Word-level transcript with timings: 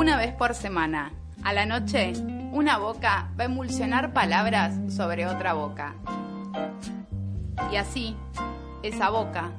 Una 0.00 0.16
vez 0.16 0.32
por 0.32 0.54
semana, 0.54 1.12
a 1.44 1.52
la 1.52 1.66
noche, 1.66 2.14
una 2.52 2.78
boca 2.78 3.28
va 3.38 3.42
a 3.42 3.44
emulsionar 3.44 4.14
palabras 4.14 4.74
sobre 4.88 5.26
otra 5.26 5.52
boca. 5.52 5.94
Y 7.70 7.76
así, 7.76 8.16
esa 8.82 9.10
boca, 9.10 9.50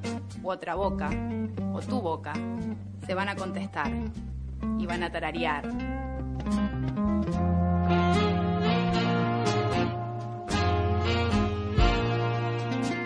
u 0.41 0.49
otra 0.49 0.73
boca, 0.73 1.12
o 1.72 1.80
tu 1.82 2.02
boca, 2.02 2.34
se 3.05 3.13
van 3.13 3.30
a 3.30 3.35
contestar 3.35 3.91
y 4.80 4.88
van 4.88 5.04
a 5.04 5.12
tararear. 5.12 5.63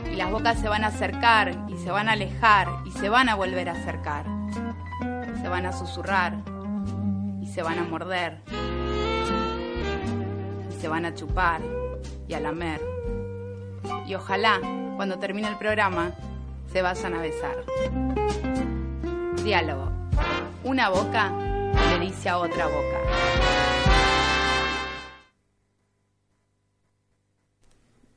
Y 0.10 0.16
las 0.16 0.32
bocas 0.32 0.58
se 0.58 0.70
van 0.70 0.86
a 0.86 0.88
acercar 0.88 1.54
y 1.68 1.76
se 1.80 1.92
van 1.92 2.08
a 2.08 2.14
alejar 2.14 2.70
y 2.86 2.92
se 2.92 3.10
van 3.10 3.28
a 3.28 3.36
volver 3.36 3.68
a 3.68 3.74
acercar. 3.74 4.24
Se 5.42 5.50
van 5.50 5.66
a 5.66 5.74
susurrar 5.74 6.55
se 7.56 7.64
van 7.64 7.80
a 7.80 7.84
morder. 7.86 8.42
Se 10.78 10.90
van 10.90 11.06
a 11.06 11.16
chupar 11.16 11.62
y 12.28 12.34
a 12.34 12.42
lamer. 12.42 12.82
Y 14.06 14.14
ojalá, 14.14 14.60
cuando 14.98 15.20
termine 15.20 15.48
el 15.48 15.58
programa, 15.58 16.14
se 16.74 16.82
vayan 16.82 17.14
a 17.14 17.22
besar. 17.22 17.56
Diálogo. 19.42 19.90
Una 20.66 20.90
boca 20.90 21.32
le 21.92 22.00
dice 22.06 22.28
a 22.28 22.40
otra 22.40 22.66
boca. 22.66 23.00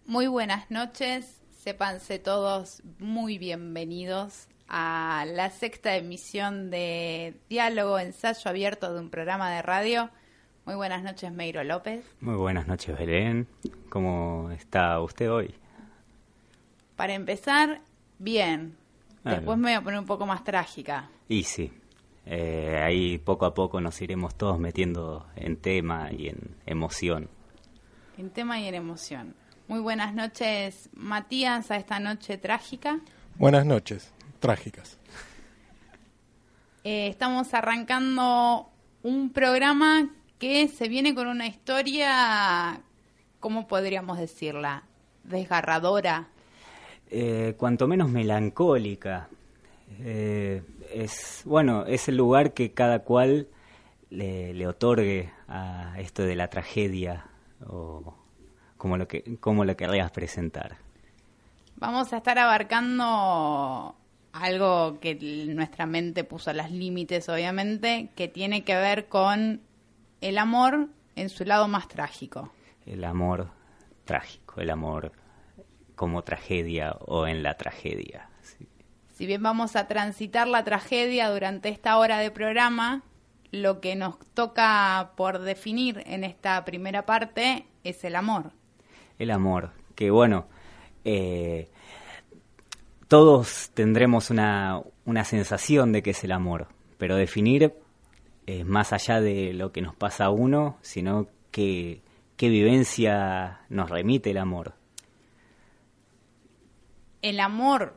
Muy 0.04 0.26
buenas 0.26 0.68
noches, 0.68 1.42
sépanse 1.52 2.18
todos 2.18 2.82
muy 2.98 3.38
bienvenidos 3.38 4.48
a 4.68 5.24
la 5.26 5.50
sexta 5.50 5.96
emisión 5.96 6.70
de 6.70 7.34
Diálogo, 7.48 7.98
ensayo 7.98 8.50
abierto 8.50 8.92
de 8.92 9.00
un 9.00 9.10
programa 9.10 9.50
de 9.50 9.62
radio. 9.62 10.10
Muy 10.66 10.74
buenas 10.74 11.02
noches, 11.02 11.32
Meiro 11.32 11.64
López. 11.64 12.04
Muy 12.20 12.34
buenas 12.34 12.66
noches, 12.66 12.96
Belén. 12.98 13.46
¿Cómo 13.88 14.50
está 14.50 15.00
usted 15.00 15.30
hoy? 15.32 15.54
Para 16.96 17.14
empezar, 17.14 17.80
bien. 18.18 18.76
Después 19.24 19.58
me 19.58 19.68
voy 19.68 19.72
a 19.72 19.82
poner 19.82 19.98
un 20.00 20.06
poco 20.06 20.26
más 20.26 20.44
trágica. 20.44 21.08
Y 21.28 21.44
sí, 21.44 21.72
eh, 22.26 22.82
ahí 22.84 23.18
poco 23.18 23.46
a 23.46 23.54
poco 23.54 23.80
nos 23.80 24.00
iremos 24.02 24.34
todos 24.34 24.58
metiendo 24.58 25.26
en 25.36 25.56
tema 25.56 26.10
y 26.12 26.28
en 26.28 26.56
emoción. 26.66 27.28
En 28.18 28.30
tema 28.30 28.60
y 28.60 28.66
en 28.66 28.74
emoción. 28.74 29.34
Muy 29.66 29.80
buenas 29.80 30.14
noches, 30.14 30.90
Matías, 30.92 31.70
a 31.70 31.76
esta 31.76 32.00
noche 32.00 32.36
trágica. 32.38 33.00
Buenas 33.36 33.64
noches, 33.64 34.12
trágicas. 34.38 34.98
Eh, 36.84 37.08
estamos 37.08 37.52
arrancando 37.54 38.68
un 39.02 39.30
programa 39.32 40.10
que 40.38 40.68
se 40.68 40.88
viene 40.88 41.14
con 41.14 41.26
una 41.26 41.46
historia, 41.46 42.80
¿cómo 43.40 43.66
podríamos 43.66 44.18
decirla? 44.18 44.84
Desgarradora. 45.24 46.28
Eh, 47.10 47.54
cuanto 47.56 47.88
menos 47.88 48.08
melancólica. 48.08 49.28
Eh, 50.00 50.62
es 50.92 51.42
bueno, 51.44 51.86
es 51.86 52.08
el 52.08 52.16
lugar 52.16 52.52
que 52.52 52.72
cada 52.72 53.00
cual 53.00 53.48
le, 54.10 54.54
le 54.54 54.66
otorgue 54.66 55.30
a 55.48 55.94
esto 55.98 56.22
de 56.22 56.36
la 56.36 56.48
tragedia 56.48 57.26
o 57.66 58.14
como 58.76 58.96
lo 58.96 59.08
que 59.08 59.36
como 59.40 59.64
lo 59.64 59.76
querrías 59.76 60.10
presentar. 60.10 60.76
Vamos 61.76 62.12
a 62.12 62.18
estar 62.18 62.38
abarcando 62.38 63.94
algo 64.32 65.00
que 65.00 65.14
nuestra 65.48 65.86
mente 65.86 66.24
puso 66.24 66.50
a 66.50 66.54
los 66.54 66.70
límites, 66.70 67.28
obviamente, 67.28 68.10
que 68.14 68.28
tiene 68.28 68.64
que 68.64 68.76
ver 68.76 69.08
con 69.08 69.60
el 70.20 70.38
amor 70.38 70.88
en 71.16 71.28
su 71.28 71.44
lado 71.44 71.68
más 71.68 71.88
trágico. 71.88 72.52
El 72.86 73.04
amor 73.04 73.48
trágico, 74.04 74.60
el 74.60 74.70
amor 74.70 75.12
como 75.94 76.22
tragedia 76.22 76.96
o 77.00 77.26
en 77.26 77.42
la 77.42 77.56
tragedia. 77.56 78.28
sí. 78.42 78.68
Si 79.12 79.26
bien 79.26 79.42
vamos 79.42 79.74
a 79.74 79.88
transitar 79.88 80.46
la 80.46 80.62
tragedia 80.62 81.28
durante 81.28 81.70
esta 81.70 81.98
hora 81.98 82.18
de 82.18 82.30
programa, 82.30 83.02
lo 83.50 83.80
que 83.80 83.96
nos 83.96 84.16
toca 84.34 85.12
por 85.16 85.40
definir 85.40 86.04
en 86.06 86.22
esta 86.22 86.64
primera 86.64 87.04
parte 87.04 87.66
es 87.82 88.04
el 88.04 88.14
amor. 88.14 88.52
El 89.18 89.32
amor, 89.32 89.72
que 89.96 90.12
bueno, 90.12 90.46
eh, 91.04 91.68
todos 93.08 93.70
tendremos 93.74 94.30
una, 94.30 94.82
una 95.04 95.24
sensación 95.24 95.92
de 95.92 96.02
que 96.02 96.10
es 96.10 96.22
el 96.24 96.32
amor, 96.32 96.68
pero 96.98 97.16
definir 97.16 97.74
es 98.46 98.64
más 98.64 98.92
allá 98.92 99.20
de 99.20 99.52
lo 99.52 99.72
que 99.72 99.82
nos 99.82 99.94
pasa 99.94 100.26
a 100.26 100.30
uno, 100.30 100.78
sino 100.82 101.26
que 101.50 102.02
qué 102.36 102.48
vivencia 102.48 103.60
nos 103.68 103.90
remite 103.90 104.30
el 104.30 104.38
amor. 104.38 104.74
El 107.20 107.40
amor, 107.40 107.96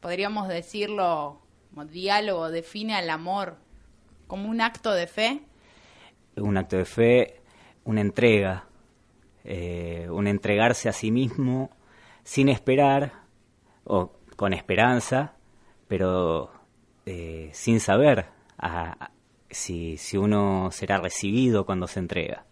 podríamos 0.00 0.48
decirlo 0.48 1.40
como 1.70 1.86
diálogo, 1.86 2.50
define 2.50 2.94
al 2.94 3.10
amor 3.10 3.56
como 4.26 4.48
un 4.48 4.60
acto 4.60 4.92
de 4.92 5.06
fe. 5.06 5.40
Un 6.36 6.56
acto 6.56 6.76
de 6.76 6.84
fe, 6.84 7.40
una 7.84 8.00
entrega, 8.00 8.66
eh, 9.44 10.06
un 10.10 10.26
entregarse 10.26 10.88
a 10.88 10.92
sí 10.92 11.10
mismo 11.10 11.70
sin 12.22 12.48
esperar 12.48 13.23
o 13.84 14.12
con 14.36 14.52
esperanza, 14.52 15.34
pero 15.88 16.50
eh, 17.06 17.50
sin 17.52 17.80
saber 17.80 18.26
a- 18.58 19.04
a- 19.04 19.10
si, 19.50 19.96
si 19.98 20.16
uno 20.16 20.70
será 20.72 20.98
recibido 20.98 21.64
cuando 21.66 21.86
se 21.86 22.00
entrega. 22.00 22.44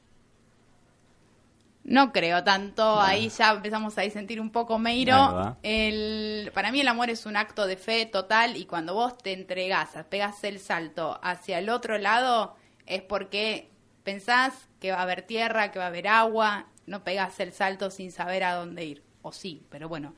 No 1.84 2.12
creo 2.12 2.44
tanto, 2.44 3.00
ahí 3.00 3.28
ya 3.28 3.50
empezamos 3.50 3.98
a 3.98 4.09
sentir 4.09 4.41
un 4.41 4.50
poco 4.50 4.78
Meiro. 4.78 5.56
El, 5.65 6.53
para 6.54 6.70
mí 6.70 6.81
el 6.81 6.87
amor 6.87 7.10
es 7.10 7.26
un 7.26 7.37
acto 7.37 7.66
de 7.66 7.76
fe 7.76 8.06
total 8.06 8.56
y 8.56 8.66
cuando 8.66 8.94
vos 8.94 9.19
te 9.19 9.32
entregás, 9.32 9.91
pegas 10.09 10.44
el 10.44 10.60
salto 10.60 11.19
hacia 11.25 11.59
el 11.59 11.69
otro 11.69 11.99
lado, 11.99 12.54
es 12.87 13.03
porque 13.03 13.69
pensás 14.04 14.69
que 14.78 14.93
va 14.93 14.99
a 14.99 15.03
haber 15.03 15.22
tierra, 15.22 15.72
que 15.72 15.81
va 15.81 15.87
a 15.87 15.88
haber 15.88 16.06
agua, 16.06 16.66
no 16.87 17.03
pegas 17.03 17.41
el 17.41 17.53
salto 17.53 17.91
sin 17.91 18.12
saber 18.12 18.44
a 18.44 18.54
dónde 18.54 18.84
ir. 18.84 19.03
O 19.22 19.32
sí, 19.32 19.66
pero 19.69 19.88
bueno, 19.88 20.14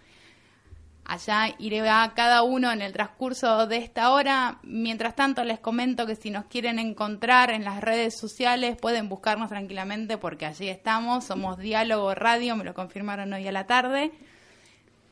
Allá 1.05 1.55
iré 1.59 1.87
a 1.89 2.13
cada 2.17 2.43
uno 2.43 2.73
en 2.73 2.81
el 2.81 2.95
transcurso 2.95 3.67
de 3.67 3.77
esta 3.77 4.11
hora. 4.11 4.59
Mientras 4.63 5.15
tanto, 5.15 5.45
les 5.45 5.61
comento 5.61 6.07
que 6.07 6.17
si 6.17 6.31
nos 6.31 6.47
quieren 6.47 6.79
encontrar 6.79 7.51
en 7.51 7.63
las 7.63 7.83
redes 7.83 8.19
sociales, 8.19 8.79
pueden 8.81 9.11
buscarnos 9.11 9.51
tranquilamente 9.51 10.17
porque 10.17 10.47
allí 10.47 10.69
estamos. 10.69 11.25
Somos 11.25 11.59
Diálogo 11.59 12.15
Radio, 12.15 12.57
me 12.57 12.65
lo 12.65 12.73
confirmaron 12.73 13.33
hoy 13.35 13.47
a 13.47 13.53
la 13.53 13.67
tarde. 13.67 14.13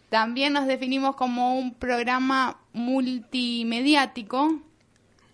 También 0.08 0.54
nos 0.54 0.66
definimos 0.66 1.14
como 1.16 1.56
un 1.56 1.74
programa 1.74 2.60
multimediático. 2.72 4.60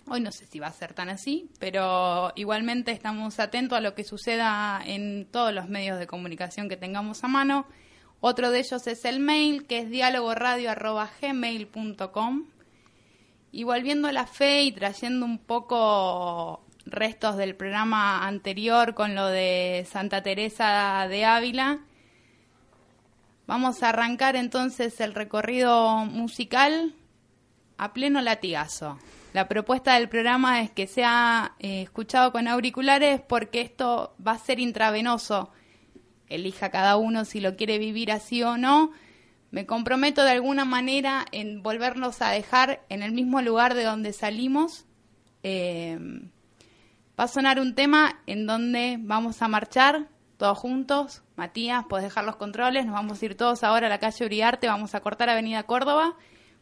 Hoy 0.08 0.20
no 0.20 0.32
sé 0.32 0.46
si 0.46 0.58
va 0.58 0.69
a 0.69 0.72
ser 0.72 0.94
tan 0.94 1.08
así, 1.08 1.50
pero 1.61 2.32
igualmente 2.34 2.93
estamos 2.93 3.38
atentos 3.40 3.76
a 3.76 3.81
lo 3.81 3.94
que 3.94 4.04
suceda 4.04 4.81
en 4.84 5.26
todos 5.31 5.52
los 5.52 5.69
medios 5.69 5.99
de 5.99 6.06
comunicación 6.06 6.69
que 6.69 6.76
tengamos 6.76 7.22
a 7.22 7.28
mano. 7.28 7.66
Otro 8.20 8.50
de 8.50 8.59
ellos 8.59 8.87
es 8.87 9.05
el 9.05 9.20
mail, 9.20 9.67
que 9.67 9.79
es 9.79 9.91
dialogoradio.gmail.com. 9.91 12.44
Y 13.53 13.65
volviendo 13.65 14.09
a 14.09 14.12
la 14.12 14.26
fe 14.26 14.62
y 14.62 14.73
trayendo 14.73 15.25
un 15.25 15.38
poco 15.38 16.65
restos 16.85 17.37
del 17.37 17.55
programa 17.55 18.26
anterior 18.26 18.94
con 18.94 19.15
lo 19.15 19.26
de 19.26 19.87
Santa 19.91 20.23
Teresa 20.23 21.06
de 21.09 21.25
Ávila, 21.25 21.79
vamos 23.47 23.82
a 23.82 23.91
arrancar 23.91 24.37
entonces 24.37 25.00
el 25.00 25.14
recorrido 25.14 26.05
musical 26.05 26.94
a 27.76 27.93
pleno 27.93 28.21
latigazo. 28.21 28.99
La 29.32 29.47
propuesta 29.47 29.94
del 29.94 30.09
programa 30.09 30.62
es 30.62 30.71
que 30.71 30.87
sea 30.87 31.55
eh, 31.61 31.82
escuchado 31.82 32.32
con 32.32 32.49
auriculares 32.49 33.21
porque 33.21 33.61
esto 33.61 34.14
va 34.26 34.32
a 34.32 34.38
ser 34.38 34.59
intravenoso 34.59 35.53
elija 36.28 36.70
cada 36.70 36.96
uno 36.96 37.25
si 37.25 37.40
lo 37.40 37.56
quiere 37.56 37.78
vivir 37.78 38.12
así 38.12 38.42
o 38.42 38.56
no, 38.56 38.92
me 39.50 39.66
comprometo 39.66 40.25
de 40.25 40.32
alguna 40.32 40.64
manera 40.64 41.25
en 41.32 41.62
volvernos 41.62 42.20
a 42.20 42.30
dejar 42.30 42.84
en 42.88 43.02
el 43.02 43.12
mismo 43.12 43.40
lugar 43.40 43.75
de 43.75 43.84
donde 43.84 44.12
salimos. 44.12 44.84
Eh, 45.42 45.98
va 47.19 47.25
a 47.25 47.28
sonar 47.28 47.58
un 47.58 47.75
tema 47.75 48.20
en 48.26 48.46
donde 48.46 48.98
vamos 49.00 49.40
a 49.40 49.48
marchar 49.48 50.08
todos 50.36 50.58
juntos. 50.58 51.22
Matías, 51.36 51.84
puedes 51.88 52.04
dejar 52.04 52.25
los 52.25 52.36
controles, 52.36 52.84
nos 52.84 52.94
vamos 52.94 53.22
a 53.22 53.25
ir 53.25 53.36
todos 53.36 53.64
ahora 53.64 53.86
a 53.86 53.90
la 53.90 53.98
calle 53.98 54.25
Uriarte, 54.25 54.66
vamos 54.66 54.94
a 54.94 55.00
cortar 55.00 55.30
Avenida 55.30 55.62
Córdoba, 55.62 56.16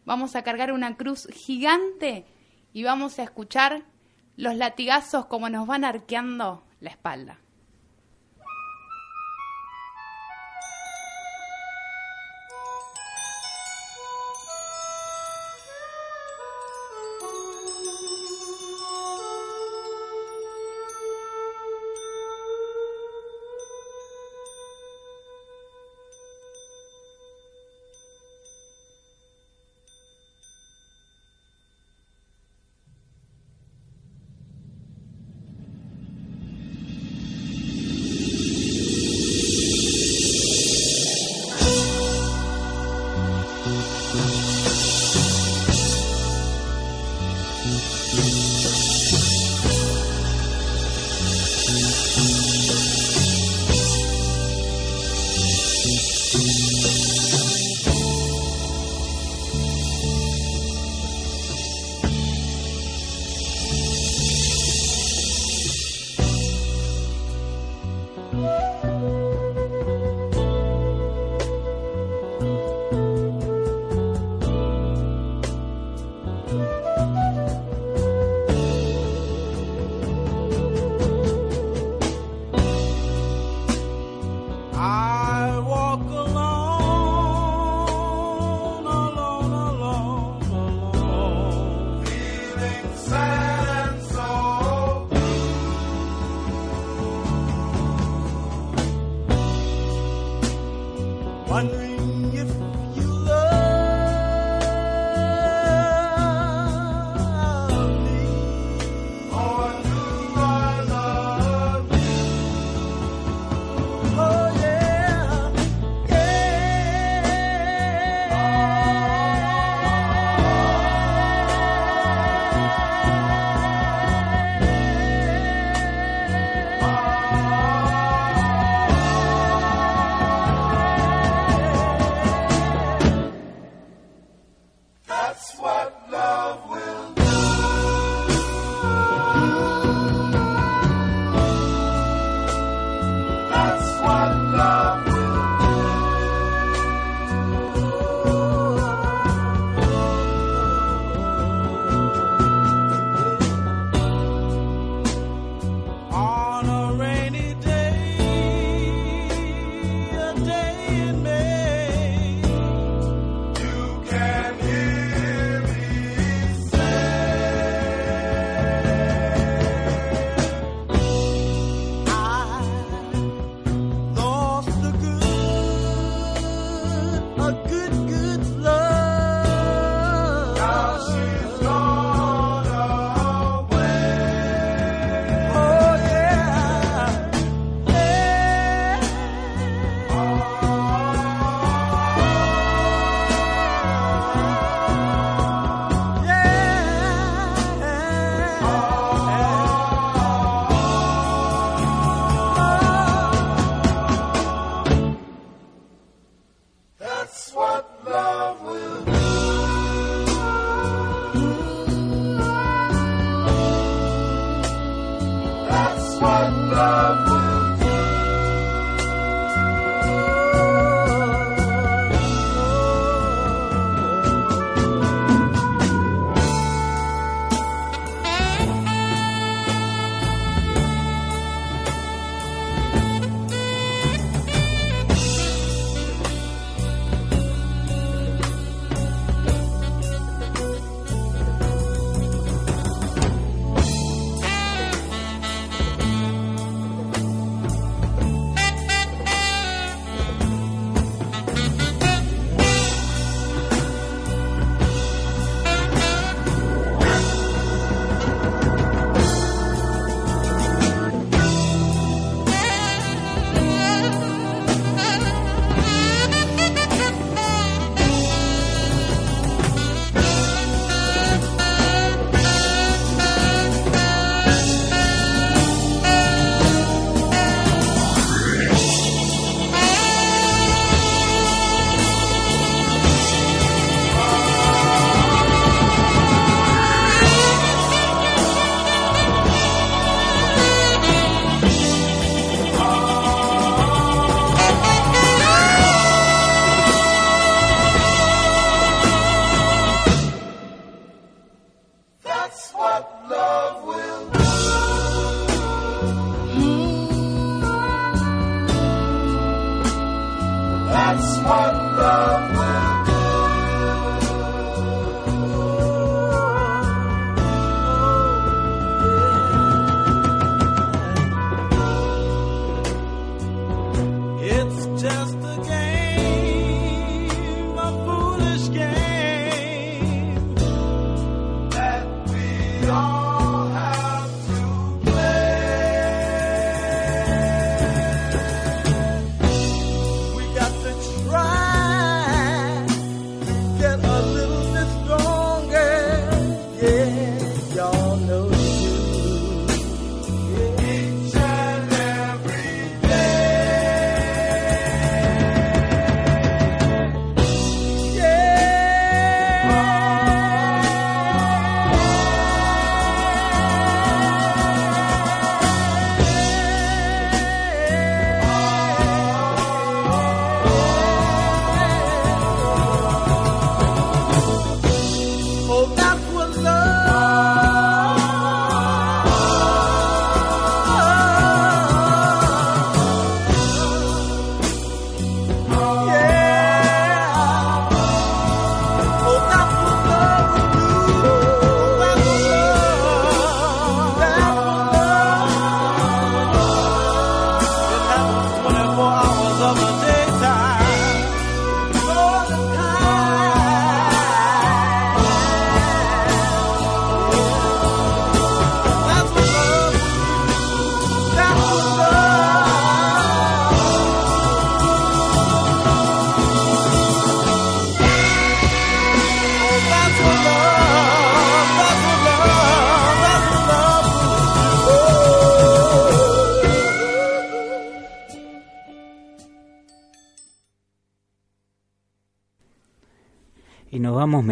vamos 0.05 0.37
a 0.37 0.43
cargar 0.43 0.73
una 0.73 0.97
cruz 0.97 1.29
gigante 1.33 2.25
y 2.73 2.85
vamos 2.85 3.19
a 3.19 3.25
escuchar 3.25 3.85
los 4.37 4.55
latigazos 4.55 5.27
como 5.27 5.49
nos 5.49 5.67
van 5.67 5.85
arqueando 5.85 6.65
la 6.81 6.91
espalda. 6.91 7.39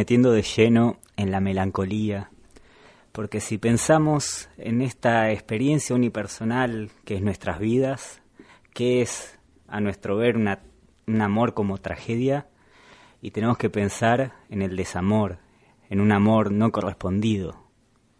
Metiendo 0.04 0.32
de 0.32 0.42
lleno 0.42 0.98
en 1.16 1.30
la 1.30 1.40
melancolía, 1.40 2.28
porque 3.10 3.40
si 3.40 3.56
pensamos 3.56 4.50
en 4.58 4.82
esta 4.82 5.30
experiencia 5.32 5.96
unipersonal 5.96 6.90
que 7.06 7.14
es 7.14 7.22
nuestras 7.22 7.58
vidas, 7.58 8.20
que 8.74 9.00
es, 9.00 9.38
a 9.66 9.80
nuestro 9.80 10.18
ver, 10.18 10.36
una- 10.36 10.60
un 11.06 11.22
amor 11.22 11.54
como 11.54 11.78
tragedia, 11.78 12.46
y 13.22 13.30
tenemos 13.30 13.56
que 13.56 13.70
pensar 13.70 14.34
en 14.50 14.60
el 14.60 14.76
desamor, 14.76 15.38
en 15.88 16.02
un 16.02 16.12
amor 16.12 16.52
no 16.52 16.70
correspondido, 16.70 17.64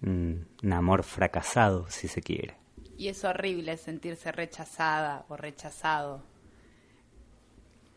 un, 0.00 0.48
amor 0.72 1.02
fracasado, 1.02 1.84
si 1.90 2.08
se 2.08 2.22
quiere. 2.22 2.56
Y 2.96 3.08
es 3.08 3.22
horrible 3.24 3.76
sentirse 3.76 4.32
rechazada 4.32 5.26
o 5.28 5.36
rechazado. 5.36 6.22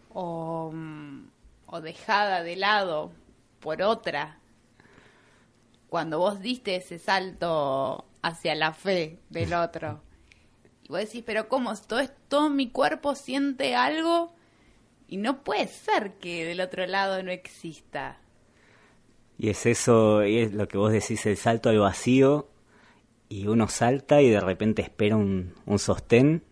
O, 0.10 0.72
mm, 0.74 1.28
o 1.68 1.80
dejada 1.80 2.44
de 2.44 2.58
lado 2.58 3.14
por 3.60 3.82
otra. 3.82 4.40
Cuando 5.90 6.20
vos 6.20 6.40
diste 6.42 6.76
ese 6.76 7.00
salto 7.00 8.06
hacia 8.22 8.56
la 8.56 8.74
fe 8.74 9.20
del 9.30 9.54
otro. 9.54 10.02
Y 10.84 10.90
vos 10.90 11.00
decís, 11.00 11.24
pero 11.26 11.48
¿cómo? 11.48 11.74
Todo, 11.76 12.00
es- 12.00 12.12
todo 12.28 12.50
mi 12.50 12.70
cuerpo 12.70 13.16
siente 13.16 13.76
algo 13.76 14.34
y 15.08 15.18
no 15.18 15.44
puede 15.44 15.68
ser 15.68 16.14
que 16.14 16.46
del 16.46 16.60
otro 16.62 16.86
lado 16.88 17.24
no 17.24 17.32
exista. 17.32 18.18
Y 19.38 19.50
es 19.50 19.66
eso, 19.66 20.26
y 20.26 20.40
es 20.40 20.54
lo 20.54 20.68
que 20.68 20.78
vos 20.78 20.92
decís, 20.92 21.26
el 21.26 21.38
salto 21.38 21.70
al 21.70 21.80
vacío, 21.80 22.50
y 23.30 23.48
uno 23.48 23.68
salta 23.68 24.22
y 24.22 24.30
de 24.30 24.40
repente 24.40 24.82
espera 24.82 25.16
un, 25.18 25.54
un 25.66 25.80
sostén 25.80 26.44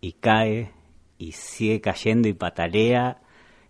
y 0.00 0.12
cae 0.12 0.72
y 1.16 1.32
sigue 1.32 1.80
cayendo 1.80 2.28
y 2.28 2.34
patalea 2.34 3.20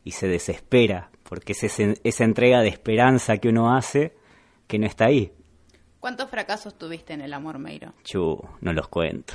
y 0.05 0.11
se 0.11 0.27
desespera, 0.29 1.11
porque 1.29 1.53
es 1.53 1.65
ese- 1.65 2.01
esa 2.05 2.25
entrega 2.25 2.61
de 2.61 2.69
esperanza 2.69 3.37
que 3.39 3.49
uno 3.49 3.75
hace 3.77 4.17
que 4.67 4.79
no 4.79 4.87
está 4.87 5.07
ahí. 5.07 5.33
¿Cuántos 6.01 6.31
fracasos 6.31 6.79
tuviste 6.79 7.13
en 7.13 7.21
el 7.23 7.33
amor, 7.35 7.59
Meiro? 7.59 7.93
Chu, 8.05 8.39
no 8.61 8.73
los 8.73 8.89
cuento. 8.89 9.35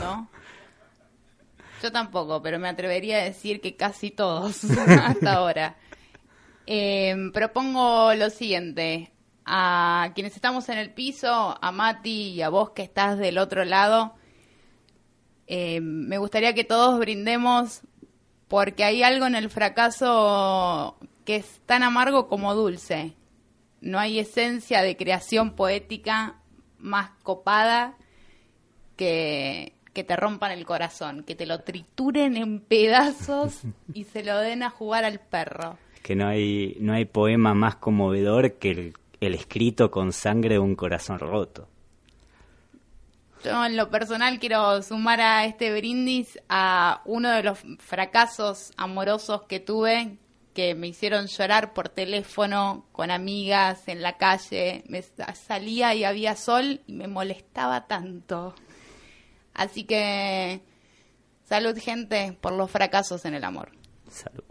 ¿no? 0.00 0.28
Yo 1.82 1.92
tampoco, 1.92 2.40
pero 2.40 2.58
me 2.58 2.68
atrevería 2.68 3.18
a 3.18 3.24
decir 3.24 3.60
que 3.60 3.76
casi 3.76 4.10
todos 4.10 4.64
hasta 4.88 5.32
ahora. 5.34 5.76
Eh, 6.66 7.14
propongo 7.32 8.14
lo 8.14 8.30
siguiente. 8.30 9.10
A 9.44 10.12
quienes 10.14 10.34
estamos 10.36 10.68
en 10.70 10.78
el 10.78 10.90
piso, 10.94 11.58
a 11.60 11.70
Mati 11.72 12.30
y 12.30 12.40
a 12.42 12.48
vos 12.48 12.70
que 12.70 12.82
estás 12.82 13.18
del 13.18 13.36
otro 13.36 13.66
lado, 13.66 14.14
eh, 15.46 15.80
me 15.82 16.16
gustaría 16.16 16.54
que 16.54 16.64
todos 16.64 16.98
brindemos 16.98 17.82
porque 18.48 18.84
hay 18.84 19.02
algo 19.02 19.26
en 19.26 19.34
el 19.34 19.50
fracaso 19.50 20.96
que 21.24 21.36
es 21.36 21.60
tan 21.66 21.82
amargo 21.82 22.28
como 22.28 22.54
dulce. 22.54 23.14
No 23.80 23.98
hay 23.98 24.18
esencia 24.18 24.82
de 24.82 24.96
creación 24.96 25.54
poética 25.54 26.36
más 26.78 27.10
copada 27.22 27.96
que, 28.96 29.74
que 29.92 30.04
te 30.04 30.16
rompan 30.16 30.52
el 30.52 30.64
corazón, 30.66 31.24
que 31.24 31.34
te 31.34 31.46
lo 31.46 31.60
trituren 31.60 32.36
en 32.36 32.60
pedazos 32.68 33.62
y 33.92 34.04
se 34.04 34.22
lo 34.22 34.38
den 34.38 34.62
a 34.62 34.70
jugar 34.70 35.04
al 35.04 35.20
perro. 35.20 35.78
Que 36.02 36.14
no 36.14 36.28
hay, 36.28 36.76
no 36.80 36.92
hay 36.92 37.06
poema 37.06 37.54
más 37.54 37.76
conmovedor 37.76 38.54
que 38.54 38.70
el, 38.70 38.94
el 39.20 39.34
escrito 39.34 39.90
con 39.90 40.12
sangre 40.12 40.54
de 40.54 40.58
un 40.58 40.76
corazón 40.76 41.18
roto. 41.18 41.68
Yo 43.42 43.64
en 43.64 43.76
lo 43.76 43.90
personal 43.90 44.38
quiero 44.38 44.82
sumar 44.82 45.20
a 45.20 45.44
este 45.44 45.74
brindis 45.74 46.38
a 46.48 47.02
uno 47.04 47.30
de 47.30 47.42
los 47.42 47.58
fracasos 47.78 48.72
amorosos 48.78 49.42
que 49.42 49.60
tuve 49.60 50.16
que 50.54 50.74
me 50.74 50.86
hicieron 50.86 51.26
llorar 51.26 51.74
por 51.74 51.88
teléfono 51.88 52.86
con 52.92 53.10
amigas 53.10 53.88
en 53.88 54.00
la 54.02 54.16
calle. 54.16 54.84
Me 54.88 55.02
sa- 55.02 55.34
salía 55.34 55.94
y 55.94 56.04
había 56.04 56.36
sol 56.36 56.80
y 56.86 56.92
me 56.92 57.08
molestaba 57.08 57.86
tanto. 57.86 58.54
Así 59.52 59.84
que 59.84 60.62
salud 61.44 61.76
gente 61.78 62.36
por 62.40 62.52
los 62.52 62.70
fracasos 62.70 63.24
en 63.24 63.34
el 63.34 63.44
amor. 63.44 63.72
Salud. 64.10 64.44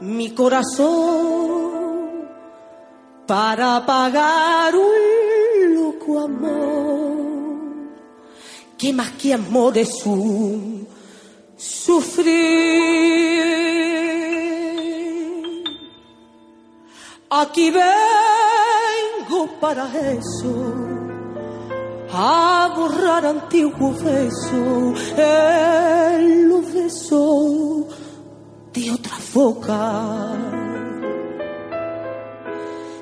Mi 0.00 0.30
corazón 0.30 1.66
para 3.26 3.84
pagar 3.84 4.74
un 4.76 5.74
loco 5.74 6.20
amor 6.20 7.16
que 8.78 8.92
más 8.92 9.10
que 9.12 9.34
amor 9.34 9.76
es 9.78 10.04
un 10.04 10.86
sufrir. 11.56 12.34
Aquí 17.30 17.70
vengo 17.70 19.48
para 19.60 19.86
eso 20.12 20.95
a 22.18 22.72
borrar 22.74 23.26
antiguos 23.26 24.02
besos 24.02 25.12
en 25.18 26.48
los 26.48 26.72
besos 26.72 27.84
de 28.72 28.90
otra 28.90 29.18
boca. 29.34 30.32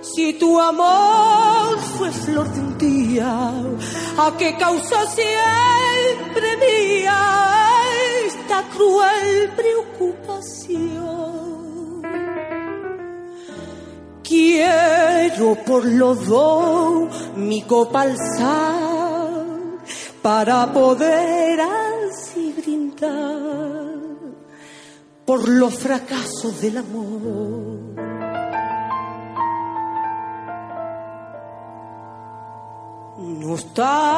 Si 0.01 0.33
tu 0.35 0.61
amor 0.61 1.79
fue 1.97 2.11
flor 2.11 2.53
de 2.55 2.61
un 2.61 2.77
día, 2.77 3.53
¿a 4.19 4.37
qué 4.37 4.57
causa 4.57 5.07
siempre 5.07 6.57
mía 6.57 7.21
esta 8.27 8.65
cruel 8.75 9.53
preocupación? 9.55 12.03
Quiero 14.25 15.55
por 15.65 15.85
los 15.85 16.27
dos 16.27 17.31
mi 17.37 17.63
copa 17.63 18.03
alzar 18.03 18.84
para 20.25 20.73
poder 20.73 21.61
así 21.61 22.55
brindar 22.57 24.01
por 25.27 25.47
los 25.47 25.75
fracasos 25.79 26.63
del 26.63 26.79
amor. 26.79 27.95
Nostalgia 33.19 34.15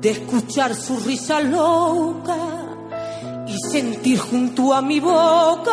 de 0.00 0.10
escuchar 0.10 0.76
su 0.76 1.00
risa 1.00 1.40
loca 1.40 2.36
y 3.48 3.58
sentir 3.72 4.20
junto 4.20 4.72
a 4.72 4.80
mi 4.80 5.00
boca 5.00 5.72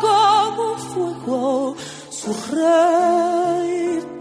como 0.00 0.76
fuego 0.78 1.76
su 2.22 2.32
respiración. 2.54 4.12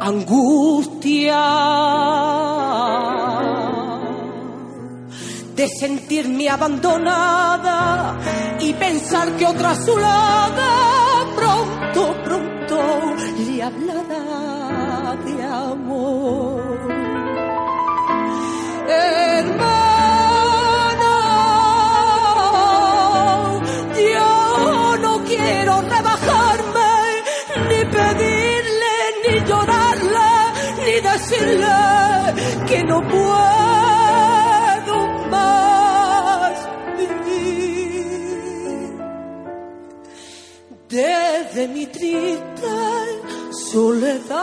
Angustia 0.00 1.42
de 5.56 5.68
sentirme 5.68 6.48
abandonada 6.48 8.16
y 8.60 8.72
pensar 8.74 9.36
que 9.36 9.46
otra 9.46 9.74
su 9.74 9.96
lado 9.96 11.34
pronto, 11.34 12.14
pronto 12.24 13.16
le 13.38 13.62
hablará 13.62 15.16
de 15.24 15.44
amor. 15.44 16.62
Hermano, 18.88 19.21
decirle 31.42 32.64
que 32.68 32.84
no 32.84 33.00
puedo 33.08 33.28
más 35.30 36.68
vivir. 36.98 38.52
Desde 40.88 41.68
mi 41.68 41.86
triste 41.86 42.68
soledad 43.70 44.38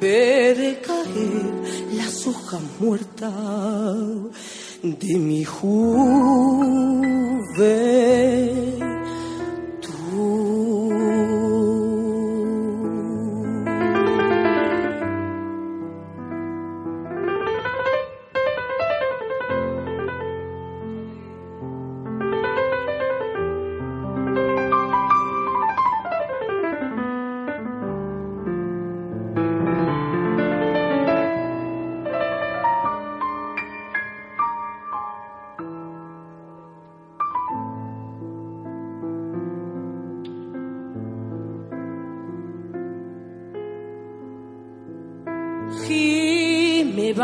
veré 0.00 0.80
caer 0.80 1.52
las 1.92 2.26
hojas 2.26 2.62
muertas 2.80 3.94
de 4.82 5.18
mi 5.18 5.44
juventud. 5.44 5.84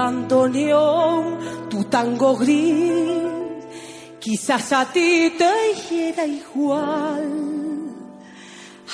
Abandoneó 0.01 1.37
tu 1.69 1.85
tango 1.85 2.35
gris, 2.35 3.03
quizás 4.19 4.73
a 4.73 4.87
ti 4.87 5.35
te 5.37 5.53
hiciera 5.73 6.25
igual 6.25 7.29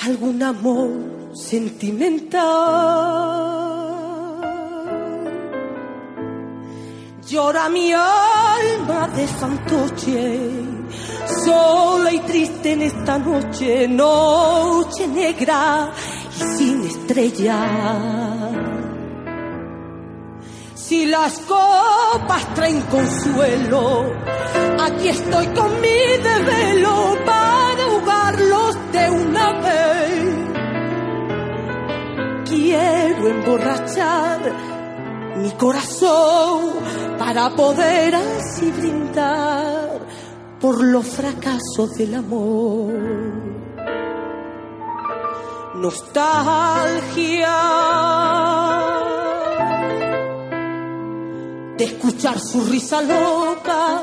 algún 0.05 0.43
amor 0.43 0.89
sentimental. 1.33 2.43
Llora 7.25 7.69
mi 7.69 7.93
alma 7.93 9.07
de 9.15 9.27
fantoche, 9.27 10.51
sola 11.45 12.11
y 12.11 12.19
triste 12.19 12.73
en 12.73 12.81
esta 12.81 13.17
noche, 13.17 13.87
noche 13.87 15.07
negra 15.07 15.89
y 16.35 16.57
sin 16.57 16.83
estrellas. 16.83 18.36
Si 20.97 21.05
las 21.05 21.37
copas 21.41 22.55
traen 22.55 22.81
consuelo, 22.81 24.11
aquí 24.79 25.09
estoy 25.09 25.45
con 25.49 25.79
mi 25.79 25.99
desvelo 26.23 27.15
para 27.23 27.83
ahogarlos 27.83 28.77
de 28.91 29.11
una 29.11 29.61
vez. 29.61 30.35
Quiero 32.49 33.27
emborrachar 33.27 34.39
mi 35.37 35.51
corazón 35.51 36.73
para 37.19 37.51
poder 37.51 38.15
así 38.15 38.71
brindar 38.71 39.99
por 40.59 40.83
los 40.83 41.05
fracasos 41.05 41.93
del 41.95 42.15
amor. 42.15 42.91
Nostalgia 45.75 47.53
de 51.77 51.85
escuchar 51.85 52.39
su 52.39 52.65
risa 52.65 53.01
loca 53.01 54.01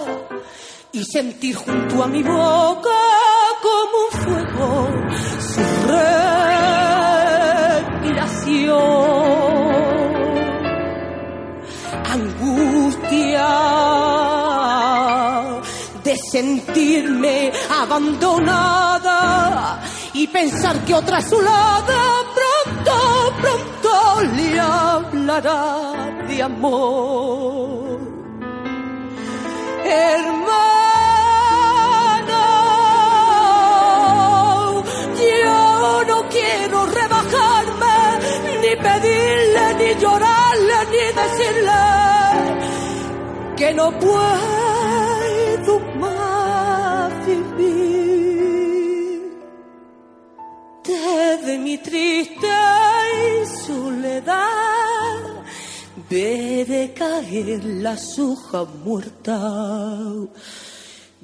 y 0.93 1.05
sentir 1.05 1.57
junto 1.57 2.05
a 2.05 2.07
mi 2.07 2.23
boca 2.23 2.91
como 3.61 3.99
un 4.05 4.11
fuego 4.23 4.89
su 5.41 5.61
respiración. 7.89 8.45
Angustia 12.13 13.49
de 16.05 16.17
sentirme 16.31 17.53
abandonada 17.81 19.19
y 20.13 20.29
pensar 20.29 20.85
que 20.85 20.95
otra 20.95 21.17
a 21.19 21.23
su 21.23 21.41
lado 21.41 21.93
pronto, 22.35 22.93
pronto 23.41 23.74
le 24.37 24.61
hablará 24.61 26.25
de 26.29 26.43
amor. 26.43 27.99
Hermano, 29.85 30.45
yo 35.21 36.05
no 36.11 36.29
quiero 36.29 36.87
rebajarme, 36.87 37.97
ni 38.63 38.73
pedirle, 38.87 39.65
ni 39.81 39.91
llorarle, 40.01 40.79
ni 40.93 41.05
decirle 41.21 41.83
que 43.57 43.69
no 43.75 43.87
puedo 43.99 45.73
más 46.01 47.27
vivir 47.27 48.05
desde 50.85 51.59
mi 51.59 51.79
triste 51.79 52.64
soledad 54.25 55.45
ve 56.11 56.95
caer 56.97 57.65
las 57.65 58.19
hojas 58.19 58.69
muertas 58.85 60.29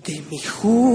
de 0.04 0.22
mi 0.30 0.38
juventud. 0.38 0.90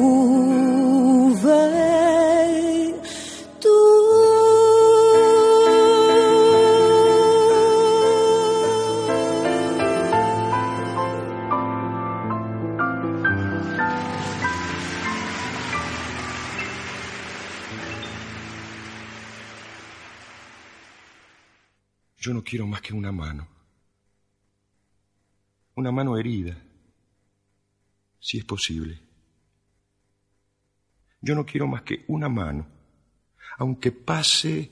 Yo 22.25 22.33
no 22.33 22.43
quiero 22.43 22.65
más 22.65 22.81
que 22.81 22.91
una 22.91 23.11
mano. 23.11 23.47
Una 25.75 25.91
mano 25.91 26.17
herida, 26.17 26.57
si 28.19 28.39
es 28.39 28.45
posible. 28.45 28.99
Yo 31.21 31.35
no 31.35 31.45
quiero 31.45 31.67
más 31.67 31.83
que 31.83 32.03
una 32.07 32.27
mano, 32.27 32.65
aunque 33.59 33.91
pase 33.91 34.71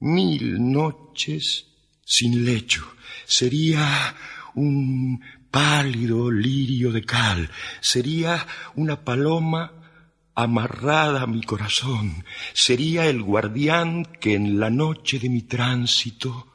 mil 0.00 0.72
noches 0.72 1.66
sin 2.06 2.42
lecho. 2.42 2.90
Sería 3.26 4.16
un 4.54 5.22
pálido 5.50 6.30
lirio 6.30 6.90
de 6.90 7.04
cal, 7.04 7.50
sería 7.82 8.46
una 8.76 9.04
paloma 9.04 9.74
amarrada 10.34 11.20
a 11.20 11.26
mi 11.26 11.42
corazón, 11.42 12.24
sería 12.54 13.10
el 13.10 13.22
guardián 13.22 14.06
que 14.06 14.36
en 14.36 14.58
la 14.58 14.70
noche 14.70 15.18
de 15.18 15.28
mi 15.28 15.42
tránsito 15.42 16.48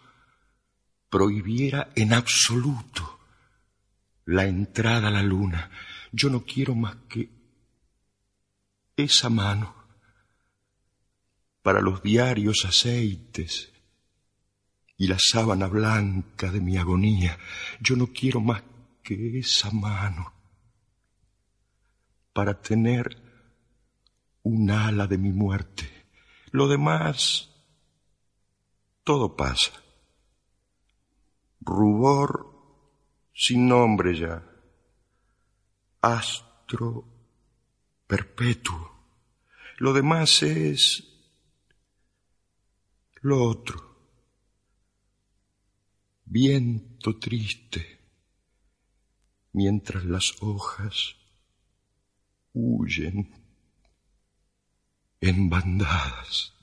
prohibiera 1.10 1.92
en 1.96 2.14
absoluto 2.14 3.20
la 4.26 4.46
entrada 4.46 5.08
a 5.08 5.12
la 5.12 5.24
luna. 5.24 5.70
Yo 6.12 6.30
no 6.30 6.44
quiero 6.44 6.76
más 6.76 6.96
que 7.10 7.30
esa 8.96 9.30
mano 9.30 9.76
para 11.62 11.82
los 11.82 12.02
diarios 12.02 12.66
aceites 12.66 13.72
y 14.98 15.08
la 15.08 15.18
sábana 15.20 15.68
blanca 15.68 16.52
de 16.52 16.60
mi 16.60 16.78
agonía. 16.78 17.38
Yo 17.80 17.96
no 17.96 18.08
quiero 18.08 18.42
más 18.42 18.64
que 19.04 19.40
esa 19.40 19.72
mano 19.72 20.34
para 22.34 22.62
tener 22.62 23.18
un 24.44 24.70
ala 24.70 25.08
de 25.08 25.18
mi 25.18 25.32
muerte. 25.32 25.90
Lo 26.52 26.68
demás, 26.68 27.50
todo 29.04 29.36
pasa. 29.36 29.72
Rubor 31.68 32.32
sin 33.34 33.68
nombre 33.68 34.18
ya. 34.18 34.42
Astro 36.02 37.04
perpetuo. 38.08 38.96
Lo 39.80 39.92
demás 39.92 40.42
es 40.44 41.04
lo 43.22 43.44
otro. 43.44 43.86
Viento 46.24 47.20
triste, 47.20 48.00
mientras 49.52 50.06
las 50.06 50.42
hojas 50.42 51.16
huyen 52.54 53.30
en 55.20 55.50
bandadas. 55.50 56.54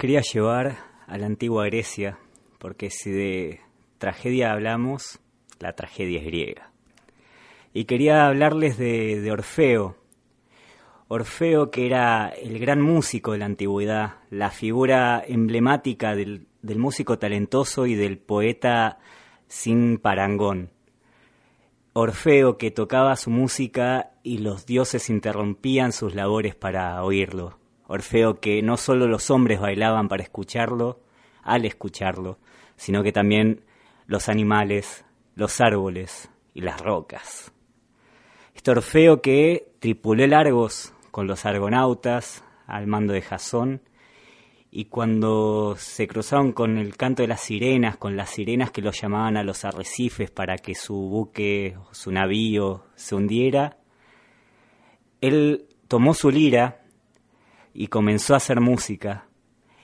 Quería 0.00 0.22
llevar 0.22 0.78
a 1.06 1.18
la 1.18 1.26
antigua 1.26 1.66
Grecia, 1.66 2.18
porque 2.58 2.88
si 2.88 3.10
de 3.10 3.60
tragedia 3.98 4.50
hablamos, 4.50 5.20
la 5.58 5.74
tragedia 5.74 6.20
es 6.20 6.24
griega. 6.24 6.72
Y 7.74 7.84
quería 7.84 8.26
hablarles 8.26 8.78
de, 8.78 9.30
Orfeo. 9.30 9.96
Orfeo 11.08 11.70
que 11.70 11.84
era 11.84 12.28
el 12.28 12.58
gran 12.58 12.80
músico 12.80 13.32
de 13.32 13.38
la 13.40 13.44
antigüedad, 13.44 14.14
la 14.30 14.48
figura 14.48 15.22
emblemática 15.26 16.14
del 16.16 16.46
músico 16.62 17.18
talentoso 17.18 17.84
y 17.84 17.94
del 17.94 18.16
poeta 18.16 19.00
sin 19.48 19.98
parangón. 19.98 20.70
Orfeo 21.92 22.56
que 22.56 22.70
tocaba 22.70 23.16
su 23.16 23.28
música 23.28 24.12
y 24.22 24.38
los 24.38 24.64
dioses 24.64 25.10
interrumpían 25.10 25.92
sus 25.92 26.14
labores 26.14 26.54
para 26.54 27.04
oírlo. 27.04 27.59
Orfeo 27.90 28.38
que 28.38 28.62
no 28.62 28.76
solo 28.76 29.08
los 29.08 29.30
hombres 29.30 29.58
bailaban 29.58 30.06
para 30.06 30.22
escucharlo, 30.22 31.00
al 31.42 31.64
escucharlo, 31.64 32.38
sino 32.76 33.02
que 33.02 33.10
también 33.10 33.62
los 34.06 34.28
animales, 34.28 35.04
los 35.34 35.60
árboles 35.60 36.30
y 36.54 36.60
las 36.60 36.80
rocas. 36.80 37.52
Este 38.54 38.70
Orfeo 38.70 39.20
que 39.20 39.72
tripuló 39.80 40.22
el 40.22 40.34
Argos 40.34 40.94
con 41.10 41.26
los 41.26 41.44
argonautas 41.44 42.44
al 42.68 42.86
mando 42.86 43.12
de 43.12 43.22
Jasón 43.22 43.82
y 44.70 44.84
cuando 44.84 45.74
se 45.76 46.06
cruzaron 46.06 46.52
con 46.52 46.78
el 46.78 46.96
canto 46.96 47.22
de 47.22 47.28
las 47.28 47.40
sirenas, 47.40 47.96
con 47.96 48.16
las 48.16 48.30
sirenas 48.30 48.70
que 48.70 48.82
los 48.82 49.00
llamaban 49.00 49.36
a 49.36 49.42
los 49.42 49.64
arrecifes 49.64 50.30
para 50.30 50.58
que 50.58 50.76
su 50.76 50.94
buque, 50.94 51.76
su 51.90 52.12
navío 52.12 52.84
se 52.94 53.16
hundiera, 53.16 53.78
él 55.20 55.66
tomó 55.88 56.14
su 56.14 56.30
lira 56.30 56.79
y 57.80 57.86
comenzó 57.86 58.34
a 58.34 58.36
hacer 58.36 58.60
música 58.60 59.26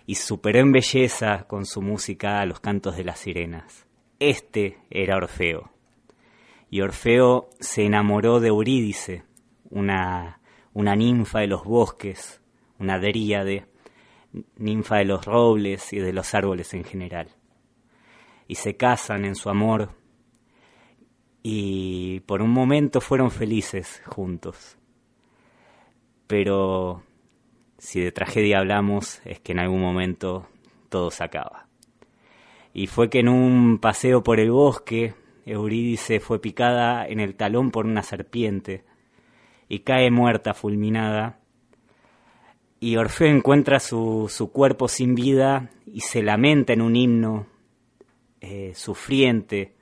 y 0.05 0.17
superó 0.17 0.59
en 0.59 0.71
belleza 0.71 1.47
con 1.49 1.65
su 1.65 1.81
música 1.81 2.43
a 2.43 2.45
los 2.45 2.61
cantos 2.61 2.95
de 2.95 3.05
las 3.05 3.21
sirenas. 3.21 3.87
Este 4.21 4.81
era 4.91 5.17
Orfeo. 5.17 5.71
Y 6.69 6.83
Orfeo 6.83 7.49
se 7.59 7.87
enamoró 7.87 8.39
de 8.39 8.49
Eurídice, 8.49 9.25
una, 9.71 10.43
una 10.75 10.95
ninfa 10.95 11.39
de 11.39 11.47
los 11.47 11.65
bosques, 11.65 12.43
una 12.79 12.99
dríade, 12.99 13.65
ninfa 14.59 14.97
de 14.97 15.07
los 15.07 15.25
robles 15.25 15.91
y 15.95 15.99
de 15.99 16.13
los 16.13 16.35
árboles 16.35 16.75
en 16.75 16.85
general. 16.85 17.31
Y 18.47 18.57
se 18.57 18.77
casan 18.77 19.25
en 19.25 19.37
su 19.37 19.49
amor 19.49 19.89
y 21.43 22.21
por 22.27 22.43
un 22.43 22.51
momento 22.51 23.01
fueron 23.01 23.31
felices 23.31 24.03
juntos. 24.05 24.77
Pero 26.27 27.03
si 27.79 28.01
de 28.01 28.13
tragedia 28.13 28.59
hablamos, 28.59 29.21
es 29.25 29.41
que 29.41 29.53
en 29.53 29.59
algún 29.59 29.81
momento 29.81 30.49
todo 30.89 31.11
se 31.11 31.25
acaba. 31.25 31.67
Y 32.73 32.87
fue 32.87 33.11
que 33.11 33.21
en 33.21 33.29
un 33.29 33.79
paseo 33.79 34.23
por 34.23 34.41
el 34.41 34.51
bosque, 34.51 35.15
Eurídice 35.45 36.21
fue 36.21 36.41
picada 36.41 37.07
en 37.07 37.21
el 37.21 37.37
talón 37.37 37.71
por 37.71 37.87
una 37.87 38.03
serpiente 38.03 38.85
y 39.69 39.81
cae 39.81 40.11
muerta, 40.11 40.55
fulminada. 40.55 41.39
Y 42.81 42.97
Orfeo 42.97 43.29
encuentra 43.29 43.81
su, 43.81 44.27
su 44.29 44.53
cuerpo 44.53 44.89
sin 44.89 45.15
vida 45.15 45.71
y 45.87 46.01
se 46.01 46.23
lamenta 46.23 46.73
en 46.73 46.83
un 46.83 46.97
himno 46.97 47.47
eh, 48.41 48.73
sufriente. 48.75 49.75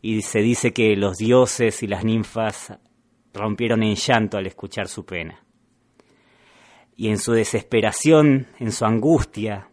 Y 0.00 0.22
se 0.22 0.40
dice 0.40 0.72
que 0.72 0.96
los 0.96 1.18
dioses 1.18 1.82
y 1.82 1.86
las 1.86 2.04
ninfas 2.04 2.78
rompieron 3.34 3.82
en 3.82 3.94
llanto 3.94 4.38
al 4.38 4.46
escuchar 4.46 4.88
su 4.88 5.04
pena 5.04 5.42
y 6.96 7.08
en 7.08 7.18
su 7.18 7.32
desesperación, 7.32 8.46
en 8.58 8.72
su 8.72 8.84
angustia, 8.84 9.68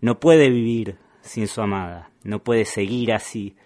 no 0.00 0.20
puede 0.20 0.50
vivir 0.50 0.98
sin 1.20 1.48
su 1.48 1.60
amada, 1.60 2.10
no 2.22 2.42
puede 2.42 2.64
seguir 2.64 3.12
así, 3.12 3.56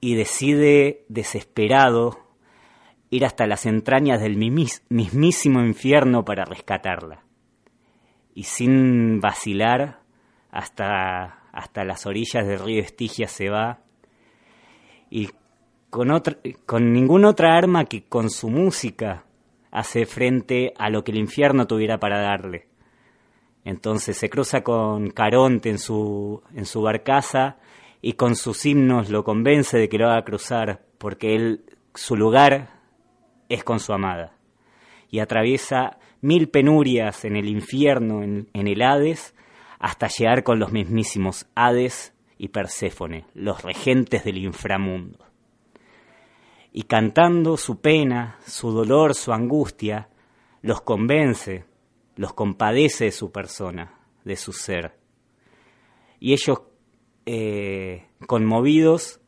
y 0.00 0.14
decide, 0.14 1.04
desesperado, 1.08 2.18
ir 3.10 3.24
hasta 3.24 3.46
las 3.46 3.66
entrañas 3.66 4.20
del 4.20 4.36
mismísimo 4.36 5.60
infierno 5.60 6.24
para 6.24 6.44
rescatarla. 6.44 7.22
Y 8.34 8.44
sin 8.44 9.20
vacilar, 9.20 10.00
hasta, 10.50 11.44
hasta 11.52 11.84
las 11.84 12.06
orillas 12.06 12.46
del 12.46 12.58
río 12.58 12.80
Estigia 12.80 13.28
se 13.28 13.48
va, 13.48 13.80
y 15.08 15.28
con, 15.90 16.10
otra, 16.10 16.38
con 16.66 16.92
ninguna 16.92 17.28
otra 17.28 17.56
arma 17.56 17.84
que 17.84 18.04
con 18.04 18.30
su 18.30 18.48
música 18.48 19.24
hace 19.72 20.04
frente 20.04 20.74
a 20.78 20.90
lo 20.90 21.02
que 21.02 21.10
el 21.10 21.18
infierno 21.18 21.66
tuviera 21.66 21.98
para 21.98 22.20
darle. 22.20 22.68
Entonces 23.64 24.16
se 24.16 24.28
cruza 24.28 24.62
con 24.62 25.10
Caronte 25.10 25.70
en 25.70 25.78
su, 25.78 26.42
en 26.54 26.66
su 26.66 26.82
barcaza 26.82 27.56
y 28.02 28.12
con 28.12 28.36
sus 28.36 28.66
himnos 28.66 29.08
lo 29.08 29.24
convence 29.24 29.78
de 29.78 29.88
que 29.88 29.98
lo 29.98 30.10
haga 30.10 30.24
cruzar, 30.24 30.82
porque 30.98 31.34
él, 31.34 31.64
su 31.94 32.16
lugar 32.16 32.80
es 33.48 33.64
con 33.64 33.80
su 33.80 33.92
amada. 33.92 34.36
Y 35.08 35.20
atraviesa 35.20 35.98
mil 36.20 36.48
penurias 36.48 37.24
en 37.24 37.36
el 37.36 37.48
infierno, 37.48 38.22
en, 38.22 38.48
en 38.52 38.68
el 38.68 38.82
Hades, 38.82 39.34
hasta 39.78 40.08
llegar 40.08 40.42
con 40.44 40.58
los 40.58 40.70
mismísimos 40.70 41.46
Hades 41.54 42.14
y 42.36 42.48
Perséfone, 42.48 43.24
los 43.34 43.62
regentes 43.62 44.24
del 44.24 44.38
inframundo 44.38 45.31
y 46.72 46.84
cantando 46.84 47.56
su 47.56 47.80
pena, 47.80 48.38
su 48.46 48.70
dolor, 48.70 49.14
su 49.14 49.32
angustia, 49.32 50.08
los 50.62 50.80
convence, 50.80 51.64
los 52.16 52.32
compadece 52.32 53.06
de 53.06 53.12
su 53.12 53.30
persona, 53.30 53.98
de 54.24 54.36
su 54.36 54.52
ser. 54.52 54.96
Y 56.18 56.32
ellos, 56.32 56.62
eh, 57.26 58.06
conmovidos, 58.26 59.20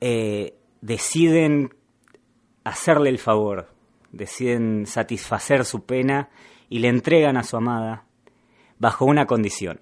eh, 0.00 0.54
deciden 0.80 1.74
hacerle 2.64 3.10
el 3.10 3.18
favor, 3.18 3.68
deciden 4.12 4.86
satisfacer 4.86 5.64
su 5.64 5.84
pena 5.84 6.30
y 6.70 6.78
le 6.78 6.88
entregan 6.88 7.36
a 7.36 7.42
su 7.42 7.56
amada 7.56 8.06
bajo 8.78 9.04
una 9.04 9.26
condición. 9.26 9.80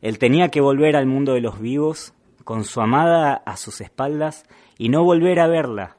Él 0.00 0.18
tenía 0.18 0.48
que 0.50 0.60
volver 0.60 0.96
al 0.96 1.06
mundo 1.06 1.34
de 1.34 1.40
los 1.40 1.60
vivos 1.60 2.14
con 2.44 2.64
su 2.64 2.80
amada 2.80 3.42
a 3.44 3.56
sus 3.56 3.80
espaldas 3.80 4.44
y 4.78 4.88
no 4.88 5.04
volver 5.04 5.40
a 5.40 5.46
verla 5.46 5.96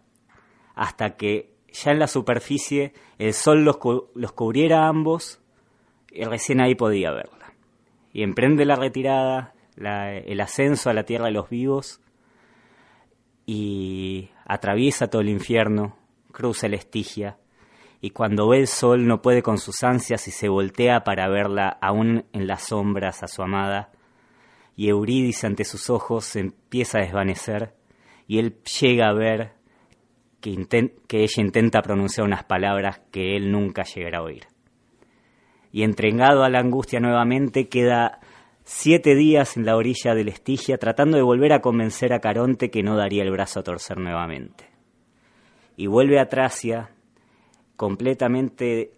hasta 0.75 1.15
que 1.15 1.53
ya 1.71 1.91
en 1.91 1.99
la 1.99 2.07
superficie 2.07 2.93
el 3.17 3.33
sol 3.33 3.63
los, 3.63 3.77
los 4.13 4.31
cubriera 4.31 4.83
a 4.83 4.87
ambos 4.87 5.41
y 6.11 6.23
recién 6.23 6.61
ahí 6.61 6.75
podía 6.75 7.11
verla. 7.11 7.53
y 8.13 8.23
emprende 8.23 8.65
la 8.65 8.75
retirada, 8.75 9.53
el 9.75 10.41
ascenso 10.41 10.89
a 10.89 10.93
la 10.93 11.03
tierra 11.03 11.25
de 11.25 11.31
los 11.31 11.49
vivos 11.49 12.01
y 13.45 14.29
atraviesa 14.45 15.07
todo 15.07 15.21
el 15.21 15.29
infierno, 15.29 15.97
cruza 16.31 16.67
el 16.67 16.73
Estigia 16.73 17.37
y 18.01 18.11
cuando 18.11 18.47
ve 18.47 18.59
el 18.59 18.67
sol 18.67 19.07
no 19.07 19.21
puede 19.21 19.41
con 19.41 19.57
sus 19.57 19.83
ansias 19.83 20.27
y 20.27 20.31
se 20.31 20.49
voltea 20.49 21.03
para 21.03 21.27
verla 21.27 21.77
aún 21.81 22.25
en 22.33 22.47
las 22.47 22.67
sombras 22.67 23.23
a 23.23 23.27
su 23.27 23.41
amada 23.41 23.91
y 24.75 24.89
Eurídice 24.89 25.47
ante 25.47 25.63
sus 25.63 25.89
ojos 25.89 26.35
empieza 26.35 26.99
a 26.99 27.01
desvanecer 27.01 27.76
y 28.27 28.39
él 28.39 28.57
llega 28.79 29.07
a 29.07 29.13
ver 29.13 29.53
que, 30.41 30.51
ella 30.51 31.41
intenta 31.41 31.81
pronunciar 31.81 32.25
unas 32.25 32.43
palabras 32.43 33.01
que 33.11 33.35
él 33.35 33.51
nunca 33.51 33.83
llegará 33.83 34.19
a 34.19 34.23
oír. 34.23 34.47
Y 35.71 35.83
entregado 35.83 36.43
a 36.43 36.49
la 36.49 36.59
angustia 36.59 36.99
nuevamente, 36.99 37.67
queda 37.67 38.19
siete 38.63 39.15
días 39.15 39.57
en 39.57 39.65
la 39.65 39.75
orilla 39.75 40.13
del 40.13 40.27
Estigia 40.27 40.77
tratando 40.77 41.17
de 41.17 41.23
volver 41.23 41.53
a 41.53 41.61
convencer 41.61 42.13
a 42.13 42.19
Caronte 42.19 42.69
que 42.69 42.83
no 42.83 42.97
daría 42.97 43.23
el 43.23 43.31
brazo 43.31 43.61
a 43.61 43.63
torcer 43.63 43.97
nuevamente. 43.97 44.65
Y 45.75 45.87
vuelve 45.87 46.19
a 46.19 46.27
Tracia 46.27 46.89
completamente 47.75 48.91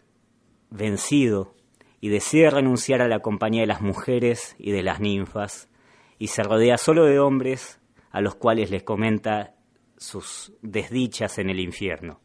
vencido 0.70 1.54
y 2.02 2.10
decide 2.10 2.50
renunciar 2.50 3.02
a 3.02 3.08
la 3.08 3.20
compañía 3.20 3.62
de 3.62 3.68
las 3.68 3.82
mujeres 3.82 4.56
y 4.58 4.72
de 4.72 4.84
las 4.84 5.00
ninfas 5.00 5.70
y 6.18 6.28
se 6.28 6.44
rodea 6.44 6.78
solo 6.78 7.06
de 7.06 7.20
hombres 7.20 7.79
a 8.12 8.22
los 8.22 8.36
cuales 8.36 8.72
les 8.72 8.84
comenta 8.84 9.56
sus 9.98 10.54
desdichas 10.62 11.38
en 11.38 11.50
el 11.50 11.60
infierno. 11.60 12.20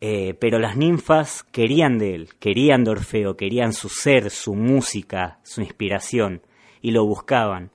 Eh, 0.00 0.34
pero 0.40 0.60
las 0.60 0.76
ninfas 0.76 1.42
querían 1.42 1.98
de 1.98 2.14
él, 2.14 2.28
querían 2.38 2.84
de 2.84 2.92
Orfeo, 2.92 3.36
querían 3.36 3.72
su 3.72 3.88
ser, 3.88 4.30
su 4.30 4.54
música, 4.54 5.40
su 5.42 5.60
inspiración, 5.60 6.42
y 6.80 6.92
lo 6.92 7.04
buscaban. 7.04 7.72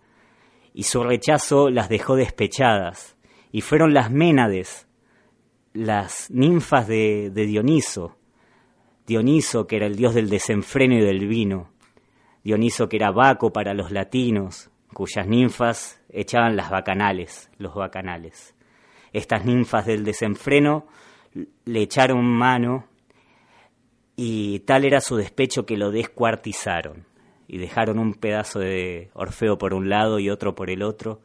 Y 0.73 0.83
su 0.83 1.03
rechazo 1.03 1.69
las 1.69 1.89
dejó 1.89 2.15
despechadas, 2.15 3.17
y 3.51 3.61
fueron 3.61 3.93
las 3.93 4.09
Ménades, 4.09 4.87
las 5.73 6.31
ninfas 6.31 6.87
de, 6.87 7.29
de 7.29 7.45
Dioniso, 7.45 8.17
Dioniso 9.05 9.67
que 9.67 9.75
era 9.75 9.85
el 9.85 9.97
dios 9.97 10.15
del 10.15 10.29
desenfreno 10.29 10.95
y 10.95 11.01
del 11.01 11.27
vino, 11.27 11.73
Dioniso 12.43 12.87
que 12.87 12.95
era 12.95 13.11
Baco 13.11 13.51
para 13.51 13.73
los 13.73 13.91
latinos, 13.91 14.69
cuyas 14.93 15.27
ninfas 15.27 16.01
echaban 16.13 16.55
las 16.55 16.69
bacanales, 16.69 17.49
los 17.57 17.75
bacanales. 17.75 18.55
Estas 19.11 19.45
ninfas 19.45 19.85
del 19.85 20.03
desenfreno 20.03 20.87
le 21.65 21.81
echaron 21.81 22.25
mano 22.25 22.87
y 24.15 24.59
tal 24.59 24.85
era 24.85 25.01
su 25.01 25.17
despecho 25.17 25.65
que 25.65 25.77
lo 25.77 25.91
descuartizaron 25.91 27.05
y 27.47 27.57
dejaron 27.57 27.99
un 27.99 28.13
pedazo 28.13 28.59
de 28.59 29.09
Orfeo 29.13 29.57
por 29.57 29.73
un 29.73 29.89
lado 29.89 30.19
y 30.19 30.29
otro 30.29 30.55
por 30.55 30.69
el 30.69 30.83
otro 30.83 31.21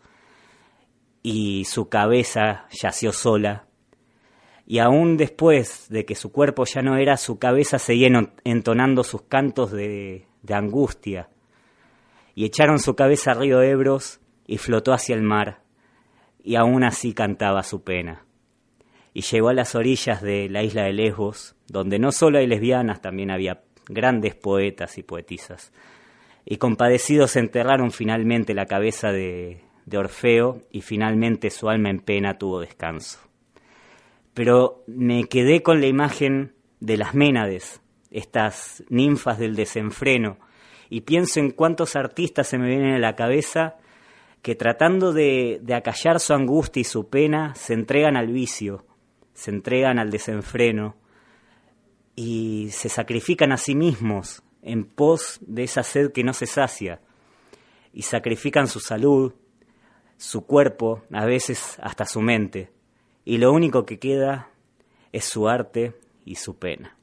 y 1.23 1.65
su 1.67 1.89
cabeza 1.89 2.67
yació 2.71 3.13
sola 3.13 3.69
y 4.71 4.81
aún 4.81 5.17
después 5.17 5.87
de 5.89 6.05
que 6.05 6.15
su 6.15 6.31
cuerpo 6.31 6.67
ya 6.67 6.83
no 6.83 6.99
era, 6.99 7.17
su 7.17 7.39
cabeza 7.39 7.79
seguía 7.79 8.11
entonando 8.45 9.03
sus 9.03 9.23
cantos 9.23 9.73
de, 9.73 10.27
angustia. 10.51 11.31
Y 12.35 12.45
echaron 12.45 12.79
su 12.79 12.95
cabeza 12.95 13.33
al 13.33 13.39
río 13.39 13.63
Ebros 13.63 14.21
y 14.49 14.59
flotó 14.59 14.93
hacia 14.93 15.15
el 15.15 15.23
mar, 15.23 15.61
y 16.43 16.57
aún 16.57 16.83
así 16.83 17.15
cantaba 17.15 17.63
su 17.63 17.85
pena. 17.85 18.25
Y 19.15 19.21
llegó 19.21 19.51
a 19.51 19.55
las 19.55 19.77
orillas 19.77 20.21
de 20.23 20.49
la 20.49 20.65
isla 20.65 20.83
de 20.83 20.93
Lesbos, 20.93 21.55
donde 21.69 22.01
no 22.01 22.11
solo 22.11 22.39
hay 22.39 22.49
lesbianas, 22.49 23.01
también 23.01 23.31
había 23.31 23.63
grandes 23.89 24.35
poetas 24.35 24.99
y 24.99 25.05
poetisas. 25.05 25.73
Y 26.45 26.57
compadecidos 26.57 27.37
enterraron 27.37 27.93
finalmente 27.93 28.55
la 28.55 28.67
cabeza 28.67 29.13
de, 29.13 29.61
de 29.87 29.99
Orfeo, 29.99 30.63
y 30.73 30.81
finalmente 30.81 31.51
su 31.51 31.69
alma 31.69 31.91
en 31.91 32.01
pena 32.01 32.39
tuvo 32.39 32.59
descanso 32.59 33.29
pero 34.39 34.85
me 34.87 35.25
quedé 35.25 35.65
con 35.65 35.81
la 35.81 35.89
imagen 35.89 36.53
de 36.79 36.97
las 36.97 37.13
Ménades, 37.13 37.81
estas 38.13 38.85
ninfas 38.89 39.37
del 39.37 39.57
desenfreno, 39.57 40.39
y 40.89 41.01
pienso 41.01 41.41
en 41.41 41.51
cuántos 41.51 41.97
artistas 41.97 42.47
se 42.47 42.57
me 42.57 42.69
vienen 42.69 42.95
a 42.95 43.01
la 43.01 43.17
cabeza 43.17 43.79
que 44.43 44.55
tratando 44.55 45.13
de, 45.13 45.61
de 45.63 45.75
acallar 45.75 46.21
su 46.21 46.35
angustia 46.35 46.81
y 46.81 46.85
su 46.85 47.09
pena, 47.09 47.55
se 47.55 47.75
entregan 47.75 48.17
al 48.17 48.29
vicio, 48.29 48.87
se 49.33 49.51
entregan 49.51 49.99
al 49.99 50.11
desenfreno 50.11 50.97
y 52.15 52.69
se 52.71 52.89
sacrifican 52.89 53.53
a 53.53 53.57
sí 53.57 53.75
mismos 53.75 54.43
en 54.63 54.85
pos 54.85 55.39
de 55.43 55.65
esa 55.65 55.83
sed 55.83 56.13
que 56.13 56.25
no 56.25 56.33
se 56.33 56.47
sacia, 56.47 57.01
y 57.93 58.03
sacrifican 58.03 58.69
su 58.69 58.81
salud, 58.81 59.33
su 60.17 60.45
cuerpo, 60.47 61.03
a 61.13 61.25
veces 61.25 61.79
hasta 61.81 62.05
su 62.05 62.21
mente 62.21 62.71
y 63.29 63.37
lo 63.37 63.53
único 63.53 63.85
que 63.85 63.99
queda 63.99 64.51
es 65.13 65.27
su 65.27 65.49
arte 65.49 65.95
y 66.25 66.37
su 66.37 66.59
pena. 66.59 66.98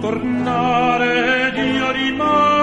Tornare 0.00 1.48
ed 1.48 1.56
io 1.56 1.90
rimanga. 1.92 2.59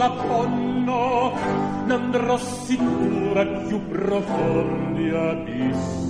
s'affonno 0.00 1.32
non 1.84 1.90
andrò 1.90 2.38
sicura 2.38 3.44
più 3.44 3.86
profondi 3.86 5.10
abissi. 5.10 6.09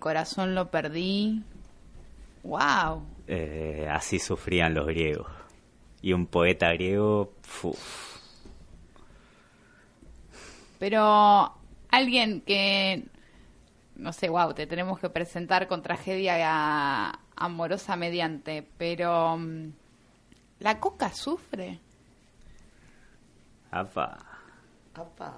El 0.00 0.02
corazón 0.02 0.54
lo 0.54 0.70
perdí. 0.70 1.42
¡Wow! 2.42 3.04
Eh, 3.26 3.86
así 3.90 4.18
sufrían 4.18 4.72
los 4.72 4.86
griegos. 4.86 5.30
Y 6.00 6.14
un 6.14 6.26
poeta 6.26 6.72
griego, 6.72 7.34
Pero 10.78 11.54
alguien 11.90 12.40
que, 12.40 13.04
no 13.96 14.14
sé, 14.14 14.30
wow, 14.30 14.54
te 14.54 14.66
tenemos 14.66 14.98
que 14.98 15.10
presentar 15.10 15.68
con 15.68 15.82
tragedia 15.82 17.10
amorosa 17.36 17.94
mediante, 17.96 18.66
pero 18.78 19.36
mm, 19.36 19.70
la 20.60 20.80
coca 20.80 21.12
sufre. 21.12 21.78
apa. 23.70 24.18
Apa, 24.94 25.34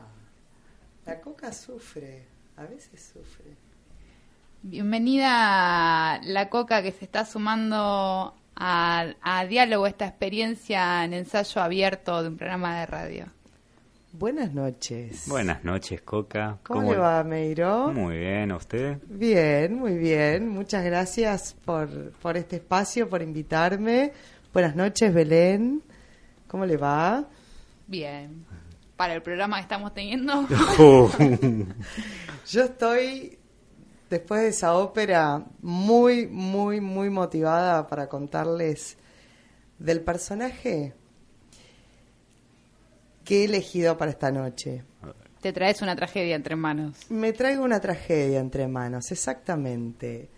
la 1.05 1.21
coca 1.21 1.53
sufre, 1.53 2.25
a 2.57 2.63
veces 2.63 3.13
sufre. 3.13 3.72
Bienvenida 4.65 6.21
la 6.23 6.49
coca 6.49 6.83
que 6.83 6.93
se 6.93 7.05
está 7.05 7.25
sumando 7.25 8.33
a, 8.55 9.07
a 9.21 9.47
diálogo, 9.47 9.89
esta 9.89 10.07
experiencia 10.07 11.05
en 11.05 11.15
ensayo 11.15 11.61
abierto 11.61 12.23
de 12.23 12.29
un 12.29 12.37
programa 12.37 12.79
de 12.79 12.87
radio. 12.87 13.27
Buenas 14.13 14.53
noches. 14.53 15.25
Buenas 15.27 15.65
noches, 15.65 16.03
Coca. 16.03 16.59
¿Cómo, 16.63 16.93
le 16.93 16.99
va, 16.99 17.25
Meiro? 17.25 17.93
Muy 17.93 18.19
bien, 18.19 18.53
¿a 18.53 18.57
usted? 18.57 18.99
Bien, 19.09 19.75
muy 19.75 19.97
bien. 19.97 20.49
Muchas 20.49 20.85
gracias 20.85 21.57
por, 21.65 22.13
por 22.13 22.37
este 22.37 22.57
espacio, 22.57 23.09
por 23.09 23.21
invitarme. 23.21 24.13
Buenas 24.53 24.77
noches, 24.77 25.13
Belén. 25.13 25.83
¿Cómo 26.47 26.67
le 26.67 26.77
va? 26.77 27.25
Bien. 27.89 28.45
Para 28.97 29.15
el 29.15 29.23
programa 29.23 29.57
que 29.57 29.63
estamos 29.63 29.93
teniendo, 29.93 30.47
Yo 32.49 32.63
estoy, 32.63 33.39
después 34.13 34.43
de 34.43 34.49
esa 34.49 34.75
ópera, 34.75 35.47
muy, 35.63 36.27
muy, 36.27 36.83
muy 36.83 37.09
motivada 37.09 37.87
para 37.87 38.11
contarles 38.11 38.99
del 39.79 40.03
personaje 40.03 40.93
que 43.25 43.41
he 43.41 43.45
elegido 43.47 43.97
para 43.97 44.11
esta 44.11 44.31
noche. 44.31 44.85
te 45.41 45.51
traes 45.55 45.81
una 45.81 45.97
tragedia 45.97 46.37
entre 46.37 46.57
manos. 46.57 47.11
Me 47.11 47.33
traigo 47.33 47.65
una 47.65 47.81
tragedia 47.81 48.39
entre 48.39 48.69
manos, 48.69 49.11
exactamente. 49.11 50.29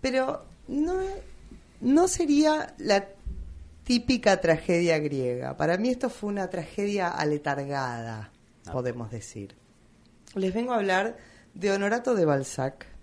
Pero 0.00 0.46
no, 0.68 0.98
no 1.82 2.08
sería 2.08 2.74
la 2.78 3.06
típica 3.84 4.40
tragedia 4.40 4.98
griega. 4.98 5.58
Para 5.58 5.76
mí 5.76 5.90
esto 5.90 6.08
fue 6.08 6.30
una 6.30 6.48
tragedia 6.48 7.10
aletargada, 7.10 8.32
podemos 8.72 9.10
decir. 9.10 9.54
Les 10.34 10.54
vengo 10.54 10.72
a 10.72 10.76
hablar 10.76 11.18
de 11.52 11.70
Honorato 11.70 12.14
de 12.14 12.24
Balzac 12.24 12.93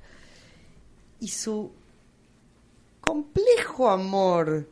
y 1.22 1.30
su 1.30 1.72
complejo 3.00 3.90
amor 3.90 4.68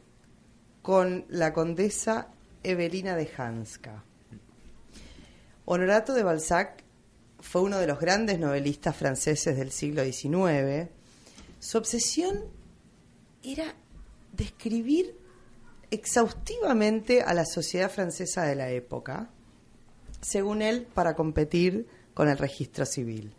con 0.81 1.25
la 1.29 1.53
condesa 1.53 2.27
Evelina 2.63 3.15
de 3.15 3.29
Hanska. 3.37 4.03
Honorato 5.65 6.13
de 6.13 6.23
Balzac 6.23 6.83
fue 7.39 7.61
uno 7.61 7.77
de 7.77 7.85
los 7.85 7.99
grandes 7.99 8.39
novelistas 8.39 8.95
franceses 8.95 9.55
del 9.55 9.71
siglo 9.71 10.03
XIX. 10.03 10.89
Su 11.59 11.77
obsesión 11.77 12.45
era 13.43 13.75
describir 14.33 15.15
exhaustivamente 15.91 17.21
a 17.21 17.33
la 17.35 17.45
sociedad 17.45 17.91
francesa 17.91 18.43
de 18.43 18.55
la 18.55 18.71
época, 18.71 19.29
según 20.21 20.63
él, 20.63 20.87
para 20.93 21.15
competir 21.15 21.87
con 22.15 22.27
el 22.27 22.39
registro 22.39 22.87
civil. 22.87 23.35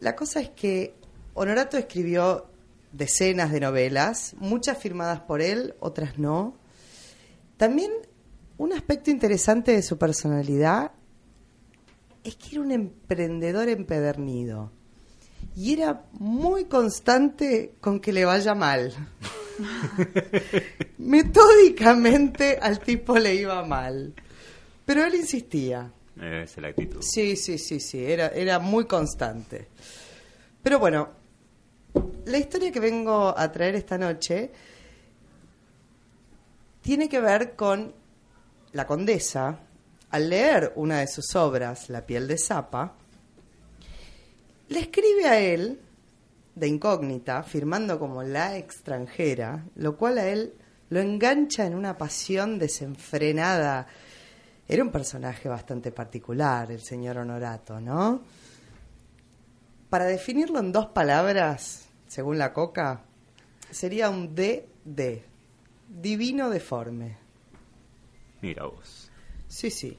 La 0.00 0.14
cosa 0.14 0.40
es 0.40 0.50
que 0.50 0.97
Honorato 1.38 1.76
escribió 1.76 2.46
decenas 2.92 3.52
de 3.52 3.60
novelas, 3.60 4.34
muchas 4.38 4.76
firmadas 4.76 5.20
por 5.20 5.40
él, 5.40 5.76
otras 5.78 6.18
no. 6.18 6.56
También 7.56 7.92
un 8.56 8.72
aspecto 8.72 9.10
interesante 9.10 9.70
de 9.70 9.82
su 9.82 9.98
personalidad 9.98 10.90
es 12.24 12.34
que 12.34 12.56
era 12.56 12.60
un 12.60 12.72
emprendedor 12.72 13.68
empedernido 13.68 14.72
y 15.54 15.74
era 15.74 16.04
muy 16.12 16.64
constante 16.64 17.74
con 17.80 18.00
que 18.00 18.12
le 18.12 18.24
vaya 18.24 18.56
mal. 18.56 18.92
Metódicamente 20.98 22.58
al 22.60 22.80
tipo 22.80 23.16
le 23.16 23.36
iba 23.36 23.64
mal, 23.64 24.12
pero 24.84 25.04
él 25.04 25.14
insistía. 25.14 25.92
Esa 26.16 26.42
es 26.42 26.58
la 26.58 26.68
actitud. 26.68 27.00
Sí, 27.00 27.36
sí, 27.36 27.58
sí, 27.58 27.78
sí, 27.78 28.04
era, 28.04 28.28
era 28.28 28.58
muy 28.58 28.86
constante. 28.86 29.68
Pero 30.62 30.80
bueno, 30.80 31.10
la 32.26 32.38
historia 32.38 32.70
que 32.70 32.80
vengo 32.80 33.36
a 33.36 33.50
traer 33.50 33.74
esta 33.74 33.96
noche 33.96 34.50
tiene 36.82 37.08
que 37.08 37.20
ver 37.20 37.56
con 37.56 37.92
la 38.72 38.86
condesa, 38.86 39.58
al 40.10 40.28
leer 40.28 40.72
una 40.76 41.00
de 41.00 41.06
sus 41.06 41.34
obras, 41.36 41.88
La 41.90 42.04
piel 42.04 42.28
de 42.28 42.38
Zapa, 42.38 42.94
le 44.68 44.80
escribe 44.80 45.26
a 45.26 45.40
él, 45.40 45.80
de 46.54 46.68
incógnita, 46.68 47.42
firmando 47.42 47.98
como 47.98 48.22
la 48.22 48.56
extranjera, 48.56 49.64
lo 49.76 49.96
cual 49.96 50.18
a 50.18 50.28
él 50.28 50.54
lo 50.90 51.00
engancha 51.00 51.66
en 51.66 51.74
una 51.74 51.96
pasión 51.96 52.58
desenfrenada. 52.58 53.86
Era 54.66 54.82
un 54.82 54.90
personaje 54.90 55.48
bastante 55.48 55.92
particular, 55.92 56.70
el 56.70 56.80
señor 56.80 57.18
Honorato, 57.18 57.80
¿no? 57.80 58.22
Para 59.88 60.04
definirlo 60.04 60.58
en 60.58 60.72
dos 60.72 60.86
palabras, 60.86 61.87
según 62.08 62.38
la 62.38 62.52
coca, 62.52 63.04
sería 63.70 64.10
un 64.10 64.34
DD, 64.34 65.22
divino 65.88 66.50
deforme. 66.50 67.16
Mira 68.40 68.64
vos. 68.64 69.10
Sí, 69.46 69.70
sí. 69.70 69.96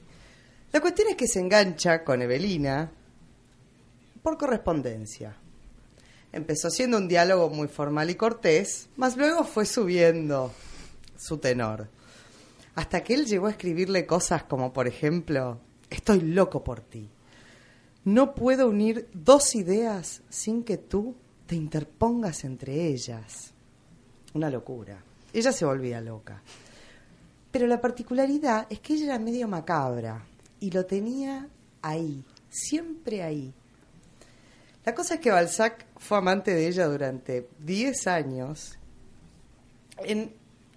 La 0.72 0.80
cuestión 0.80 1.08
es 1.08 1.16
que 1.16 1.26
se 1.26 1.40
engancha 1.40 2.04
con 2.04 2.22
Evelina 2.22 2.90
por 4.22 4.36
correspondencia. 4.36 5.36
Empezó 6.32 6.70
siendo 6.70 6.96
un 6.96 7.08
diálogo 7.08 7.48
muy 7.48 7.66
formal 7.66 8.10
y 8.10 8.14
cortés, 8.14 8.88
mas 8.96 9.16
luego 9.16 9.44
fue 9.44 9.66
subiendo 9.66 10.52
su 11.16 11.38
tenor. 11.38 11.88
Hasta 12.76 13.02
que 13.02 13.14
él 13.14 13.26
llegó 13.26 13.48
a 13.48 13.50
escribirle 13.50 14.06
cosas 14.06 14.44
como, 14.44 14.72
por 14.72 14.86
ejemplo, 14.86 15.58
estoy 15.90 16.20
loco 16.20 16.62
por 16.62 16.80
ti. 16.80 17.10
No 18.04 18.34
puedo 18.34 18.68
unir 18.68 19.08
dos 19.12 19.54
ideas 19.54 20.22
sin 20.28 20.62
que 20.62 20.78
tú 20.78 21.16
te 21.50 21.56
interpongas 21.56 22.44
entre 22.44 22.86
ellas. 22.86 23.50
Una 24.34 24.48
locura. 24.48 25.02
Ella 25.32 25.50
se 25.50 25.64
volvía 25.64 26.00
loca. 26.00 26.40
Pero 27.50 27.66
la 27.66 27.80
particularidad 27.80 28.68
es 28.70 28.78
que 28.78 28.94
ella 28.94 29.06
era 29.06 29.18
medio 29.18 29.48
macabra 29.48 30.24
y 30.60 30.70
lo 30.70 30.86
tenía 30.86 31.48
ahí, 31.82 32.24
siempre 32.48 33.24
ahí. 33.24 33.52
La 34.84 34.94
cosa 34.94 35.14
es 35.14 35.20
que 35.20 35.32
Balzac 35.32 35.86
fue 35.96 36.18
amante 36.18 36.54
de 36.54 36.68
ella 36.68 36.86
durante 36.86 37.48
10 37.58 38.06
años 38.06 38.78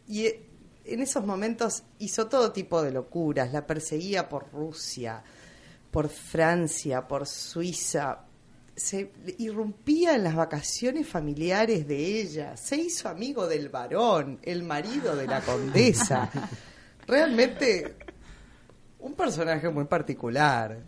y 0.08 0.26
e- 0.26 0.50
en 0.86 1.02
esos 1.04 1.24
momentos 1.24 1.84
hizo 2.00 2.28
todo 2.30 2.52
tipo 2.52 2.82
de 2.82 2.90
locuras, 2.90 3.54
la 3.54 3.68
perseguía 3.68 4.28
por 4.28 4.52
Rusia, 4.52 5.24
por 5.92 6.10
Francia, 6.10 7.08
por 7.08 7.28
Suiza, 7.28 8.26
se 8.76 9.12
irrumpía 9.38 10.16
en 10.16 10.24
las 10.24 10.36
vacaciones 10.36 11.08
familiares 11.08 11.88
de 11.88 12.22
ella, 12.22 12.58
se 12.58 12.78
hizo 12.78 13.08
amigo 13.08 13.48
del 13.48 13.70
varón, 13.70 14.40
el 14.42 14.64
marido 14.64 15.16
de 15.16 15.28
la 15.28 15.42
condesa. 15.42 16.30
Realmente 17.08 17.96
un 19.00 19.14
personaje 19.14 19.70
muy 19.70 19.86
particular. 19.86 20.82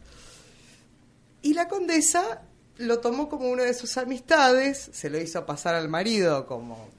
Y 1.41 1.53
la 1.53 1.67
condesa 1.67 2.41
lo 2.77 2.99
tomó 2.99 3.29
como 3.29 3.49
una 3.49 3.63
de 3.63 3.73
sus 3.73 3.97
amistades, 3.97 4.89
se 4.91 5.09
lo 5.09 5.19
hizo 5.19 5.45
pasar 5.45 5.75
al 5.75 5.89
marido 5.89 6.45
como 6.45 6.89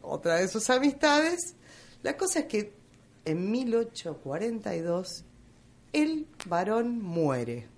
otra 0.00 0.36
de 0.36 0.48
sus 0.48 0.70
amistades. 0.70 1.54
La 2.02 2.16
cosa 2.16 2.40
es 2.40 2.44
que 2.46 2.72
en 3.24 3.50
1842 3.50 5.24
el 5.92 6.26
varón 6.46 7.00
muere. 7.02 7.73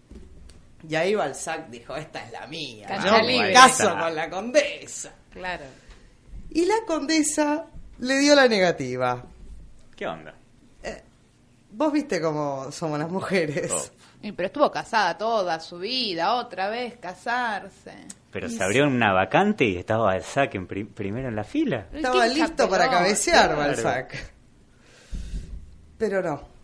Y 0.88 0.94
ahí 0.94 1.14
Balzac 1.14 1.68
dijo, 1.68 1.96
esta 1.96 2.24
es 2.24 2.32
la 2.32 2.46
mía. 2.46 2.86
Cancha 2.88 3.18
¿no? 3.20 3.26
libre. 3.26 3.52
Caso 3.52 3.96
con 3.98 4.14
la 4.14 4.30
condesa. 4.30 5.12
Claro. 5.30 5.64
Y 6.50 6.64
la 6.64 6.76
condesa 6.86 7.66
le 7.98 8.18
dio 8.18 8.34
la 8.34 8.46
negativa. 8.48 9.24
¿Qué 9.96 10.06
onda? 10.06 10.34
Vos 11.72 11.92
viste 11.92 12.20
cómo 12.22 12.70
somos 12.72 12.98
las 12.98 13.10
mujeres. 13.10 13.70
Oh. 13.70 13.84
Y, 14.22 14.32
Pero 14.32 14.46
estuvo 14.46 14.70
casada 14.70 15.18
toda 15.18 15.60
su 15.60 15.78
vida, 15.78 16.34
otra 16.36 16.70
vez 16.70 16.96
casarse. 16.96 17.92
Pero 18.32 18.48
se 18.48 18.62
abrió 18.64 18.86
una 18.86 19.12
vacante 19.12 19.64
y 19.64 19.76
estaba 19.76 20.04
Balzac 20.06 20.54
en 20.54 20.66
pri- 20.66 20.84
primero 20.86 21.28
en 21.28 21.36
la 21.36 21.44
fila. 21.44 21.86
Estaba 21.92 22.26
listo 22.26 22.68
para 22.70 22.88
cabecear 22.88 23.46
Claro. 23.54 23.56
Balzac. 23.58 24.32
Pero 25.98 26.22
no. 26.22 26.55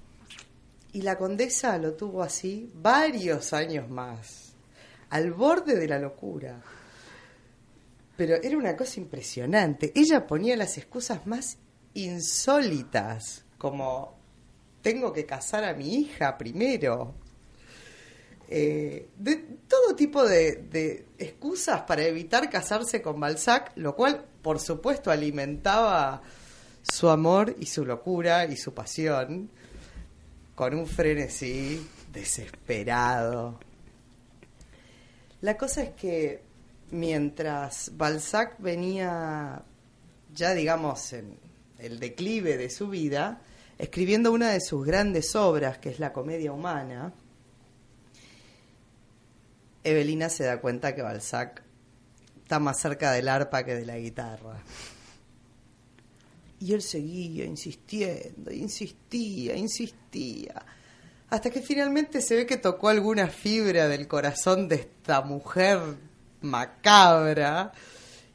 Y 0.93 1.03
la 1.03 1.17
condesa 1.17 1.79
lo 1.79 1.95
tuvo 1.95 2.23
así 2.23 2.71
varios 2.75 3.53
años 3.55 3.89
más, 3.89 4.53
al 5.09 5.33
borde 5.33 5.77
de 5.77 5.89
la 5.89 5.99
locura. 5.99 6.61
Pero 8.17 8.37
era 8.37 8.59
una 8.59 8.77
cosa 8.77 9.01
impresionante. 9.01 9.91
Ella 9.95 10.27
ponía 10.27 10.55
las 10.55 10.77
excusas 10.77 11.27
más 11.27 11.57
insólitas, 11.95 13.45
como 13.57 14.19
tengo 14.83 15.13
que 15.15 15.25
casar 15.25 15.65
a 15.65 15.73
mi 15.73 15.95
hija 15.95 16.37
primero. 16.37 17.15
Eh, 18.49 19.09
de 19.17 19.37
todo 19.67 19.97
tipo 19.97 20.23
de, 20.25 20.57
de 20.57 21.07
excusas 21.19 21.83
para 21.83 22.03
evitar 22.03 22.51
casarse 22.51 23.01
con 23.01 23.19
Balzac, 23.19 23.73
lo 23.77 23.97
cual, 23.97 24.27
por 24.43 24.61
supuesto, 24.61 25.11
alimentaba 25.11 26.21
su 26.83 27.09
amor 27.09 27.57
y 27.59 27.65
su 27.65 27.87
locura 27.87 28.45
y 28.45 28.57
su 28.57 28.75
pasión 28.75 29.51
con 30.55 30.75
un 30.75 30.87
frenesí 30.87 31.87
desesperado. 32.13 33.59
La 35.41 35.57
cosa 35.57 35.83
es 35.83 35.91
que 35.91 36.43
mientras 36.91 37.91
Balzac 37.97 38.57
venía 38.59 39.63
ya 40.35 40.55
digamos 40.55 41.13
en 41.13 41.39
el 41.79 41.99
declive 41.99 42.57
de 42.57 42.71
su 42.71 42.89
vida, 42.89 43.41
escribiendo 43.79 44.33
una 44.33 44.51
de 44.51 44.61
sus 44.61 44.85
grandes 44.85 45.35
obras, 45.35 45.79
que 45.79 45.91
es 45.91 45.99
la 45.99 46.13
comedia 46.13 46.53
humana, 46.53 47.13
Evelina 49.85 50.29
se 50.29 50.45
da 50.45 50.61
cuenta 50.61 50.95
que 50.95 51.03
Balzac 51.03 51.63
está 52.43 52.61
más 52.61 52.79
cerca 52.81 53.11
del 53.11 53.29
arpa 53.29 53.65
que 53.65 53.75
de 53.75 53.85
la 53.85 53.99
guitarra. 53.99 54.63
Y 56.63 56.75
él 56.75 56.83
seguía 56.83 57.45
insistiendo, 57.45 58.53
insistía, 58.53 59.57
insistía, 59.57 60.63
hasta 61.29 61.51
que 61.51 61.61
finalmente 61.61 62.21
se 62.21 62.37
ve 62.37 62.47
que 62.47 62.57
tocó 62.57 62.89
alguna 62.89 63.27
fibra 63.27 63.89
del 63.89 64.07
corazón 64.07 64.69
de 64.69 64.77
esta 64.77 65.23
mujer 65.23 65.81
macabra 66.41 67.73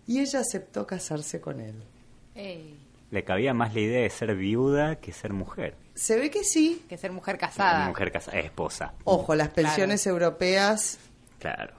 y 0.05 0.19
ella 0.19 0.39
aceptó 0.39 0.85
casarse 0.85 1.39
con 1.39 1.61
él. 1.61 1.75
Ey, 2.35 2.75
Le 3.11 3.23
cabía 3.23 3.53
más 3.53 3.73
la 3.73 3.79
idea 3.81 4.01
de 4.01 4.09
ser 4.09 4.35
viuda 4.35 4.97
que 4.97 5.13
ser 5.13 5.31
mujer. 5.31 5.75
Se 5.95 6.17
ve 6.17 6.29
que 6.29 6.43
sí. 6.43 6.83
que 6.89 6.97
ser 6.97 7.11
mujer 7.11 7.37
casada. 7.37 7.87
Mujer 7.87 8.11
casada, 8.11 8.39
esposa. 8.39 8.93
Ojo, 9.05 9.35
las 9.35 9.49
pensiones 9.49 10.05
europeas 10.05 10.97
Claro. 11.39 11.73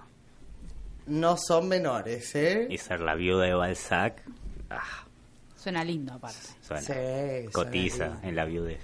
no 1.06 1.36
son 1.36 1.68
menores, 1.68 2.34
¿eh? 2.34 2.66
Y 2.70 2.78
ser 2.78 3.00
la 3.00 3.14
viuda 3.14 3.44
de 3.44 3.54
Balzac, 3.54 4.22
ah, 4.70 5.04
Suena 5.58 5.82
lindo 5.84 6.12
aparte. 6.14 6.38
suena. 6.62 6.80
Sí, 6.82 6.86
suena 6.92 7.50
cotiza 7.52 8.04
lindo. 8.06 8.28
en 8.28 8.36
la 8.36 8.44
viudez. 8.44 8.80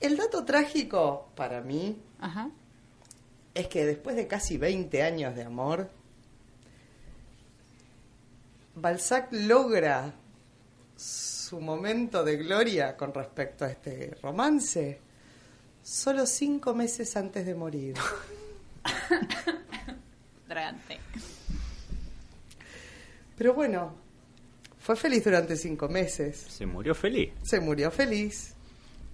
El 0.00 0.16
dato 0.16 0.44
trágico 0.44 1.28
para 1.34 1.60
mí 1.60 2.00
Ajá. 2.20 2.50
es 3.54 3.66
que 3.68 3.84
después 3.84 4.14
de 4.16 4.26
casi 4.26 4.56
20 4.58 5.02
años 5.02 5.34
de 5.34 5.42
amor, 5.42 5.90
Balzac 8.74 9.28
logra 9.32 10.12
su 10.96 11.60
momento 11.60 12.22
de 12.24 12.36
gloria 12.36 12.96
con 12.96 13.12
respecto 13.14 13.64
a 13.64 13.70
este 13.70 14.16
romance 14.22 15.00
solo 15.82 16.26
cinco 16.26 16.74
meses 16.74 17.16
antes 17.16 17.46
de 17.46 17.54
morir. 17.54 17.94
Dragante. 20.48 20.98
Pero 23.36 23.54
bueno, 23.54 23.94
fue 24.86 24.94
feliz 24.94 25.24
durante 25.24 25.56
cinco 25.56 25.88
meses. 25.88 26.36
Se 26.48 26.64
murió 26.64 26.94
feliz. 26.94 27.32
Se 27.42 27.58
murió 27.58 27.90
feliz. 27.90 28.54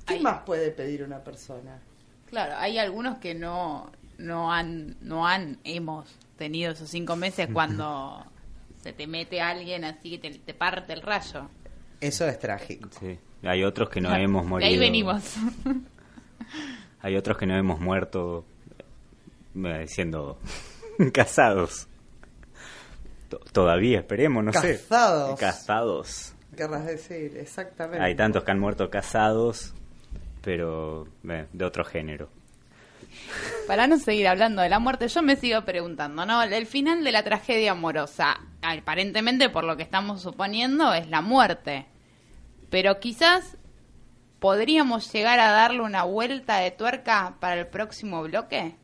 ¿Qué 0.07 0.21
más 0.21 0.43
puede 0.45 0.71
pedir 0.71 1.03
una 1.03 1.25
persona? 1.25 1.81
Claro, 2.29 2.57
hay 2.59 2.77
algunos 2.77 3.17
que 3.17 3.35
no, 3.35 3.91
no 4.19 4.53
han, 4.53 4.97
no 5.01 5.27
han, 5.27 5.59
hemos 5.65 6.07
tenido 6.37 6.73
esos 6.73 6.91
cinco 6.91 7.17
meses 7.17 7.49
cuando 7.55 8.23
se 8.83 8.93
te 8.93 9.07
mete 9.07 9.41
alguien 9.41 9.87
así 9.87 10.19
que 10.19 10.19
te, 10.31 10.39
te 10.41 10.53
parte 10.53 10.93
el 10.93 11.01
rayo. 11.01 11.49
Eso 12.03 12.29
es 12.29 12.39
trágico. 12.39 12.91
Sí. 13.01 13.19
Hay 13.43 13.65
otros 13.65 13.89
que 13.89 14.03
no 14.03 14.15
hemos 14.15 14.43
De 14.43 14.49
morido. 14.51 14.69
ahí 14.71 14.79
venimos. 14.79 15.37
Hay 17.01 17.17
otros 17.17 17.39
que 17.39 17.47
no 17.47 17.57
hemos 17.57 17.81
muerto 17.81 18.45
eh, 19.57 19.87
siendo 19.89 20.39
casados. 21.15 21.89
To- 23.33 23.39
Todavía, 23.53 24.01
esperemos, 24.01 24.45
no 24.45 24.53
sé. 24.53 24.77
Casados. 24.79 25.41
Casados. 25.41 26.35
Querrás 26.55 26.85
decir, 26.85 27.35
exactamente. 27.39 28.05
Hay 28.05 28.15
tantos 28.15 28.45
que 28.45 28.51
han 28.51 28.59
muerto 28.59 28.91
casados, 28.91 29.73
pero 30.43 31.07
eh, 31.27 31.47
de 31.51 31.65
otro 31.65 31.83
género. 31.83 32.29
Para 33.67 33.87
no 33.87 33.99
seguir 33.99 34.29
hablando 34.29 34.61
de 34.61 34.69
la 34.69 34.79
muerte, 34.79 35.09
yo 35.09 35.23
me 35.23 35.37
sigo 35.37 35.63
preguntando, 35.63 36.27
¿no? 36.27 36.43
El 36.43 36.67
final 36.67 37.05
de 37.05 37.13
la 37.13 37.23
tragedia 37.23 37.73
amorosa, 37.73 38.39
aparentemente 38.61 39.49
por 39.49 39.65
lo 39.65 39.77
que 39.79 39.83
estamos 39.83 40.21
suponiendo, 40.21 40.93
es 40.93 41.09
la 41.09 41.23
muerte. 41.23 41.87
Pero 42.69 43.01
quizás 43.01 43.57
podríamos 44.41 45.11
llegar 45.13 45.41
a 45.41 45.53
darle 45.53 45.81
una 45.81 46.05
vuelta 46.05 46.59
de 46.59 46.71
tuerca 46.71 47.37
para 47.41 47.61
el 47.61 47.67
próximo 47.67 48.23
bloque. 48.23 48.77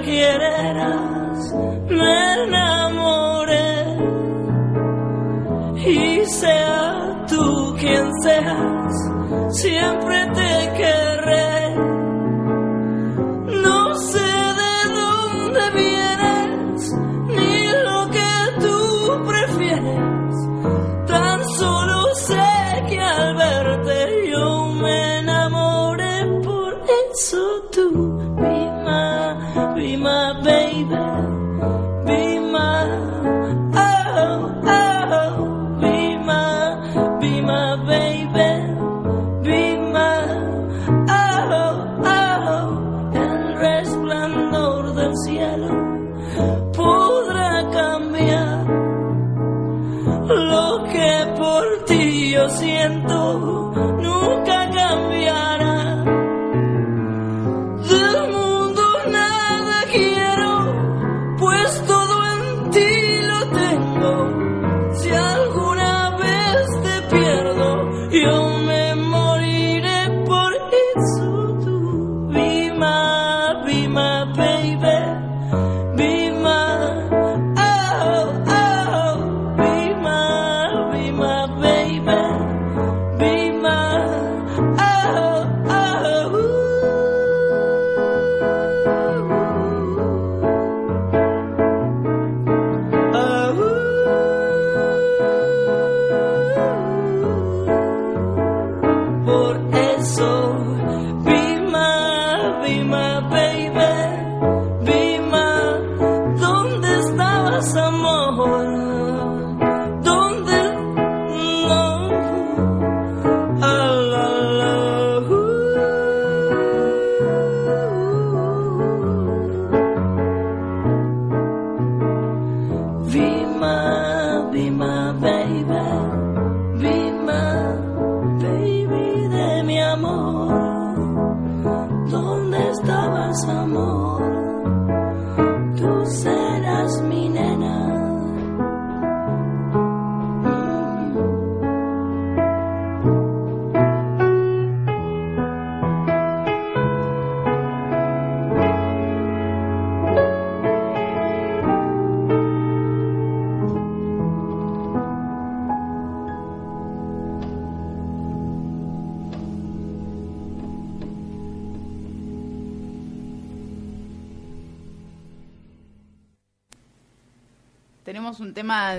Preguntar 0.00 0.04
quién 0.04 0.40
eras, 0.40 1.54
me 1.88 2.44
enamoré. 2.44 3.70
Y 5.86 6.26
sea 6.26 7.24
tú 7.28 7.76
quien 7.78 8.10
seas, 8.22 8.94
siempre 9.50 10.26
te 10.34 10.72
querré. 10.76 10.99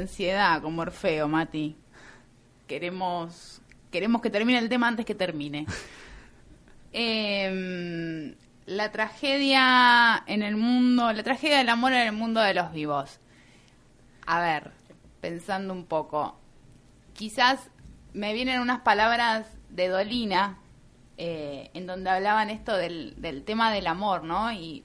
Ansiedad 0.01 0.61
como 0.61 0.81
Orfeo, 0.81 1.27
Mati. 1.27 1.75
Queremos, 2.67 3.61
queremos 3.91 4.21
que 4.21 4.29
termine 4.29 4.59
el 4.59 4.69
tema 4.69 4.87
antes 4.87 5.05
que 5.05 5.15
termine. 5.15 5.65
Em, 6.93 8.35
la 8.65 8.91
tragedia 8.91 10.21
en 10.27 10.43
el 10.43 10.57
mundo, 10.57 11.13
la 11.13 11.23
tragedia 11.23 11.59
del 11.59 11.69
amor 11.69 11.93
en 11.93 12.01
el 12.07 12.11
mundo 12.11 12.41
de 12.41 12.53
los 12.53 12.73
vivos. 12.73 13.21
A 14.25 14.41
ver, 14.41 14.71
pensando 15.21 15.73
un 15.73 15.85
poco, 15.85 16.37
quizás 17.13 17.69
me 18.13 18.33
vienen 18.33 18.59
unas 18.59 18.81
palabras 18.81 19.47
de 19.69 19.87
Dolina 19.87 20.59
eh, 21.17 21.69
en 21.73 21.87
donde 21.87 22.09
hablaban 22.09 22.49
esto 22.49 22.75
del, 22.75 23.13
del 23.21 23.45
tema 23.45 23.71
del 23.71 23.87
amor, 23.87 24.25
¿no? 24.25 24.51
Y, 24.51 24.83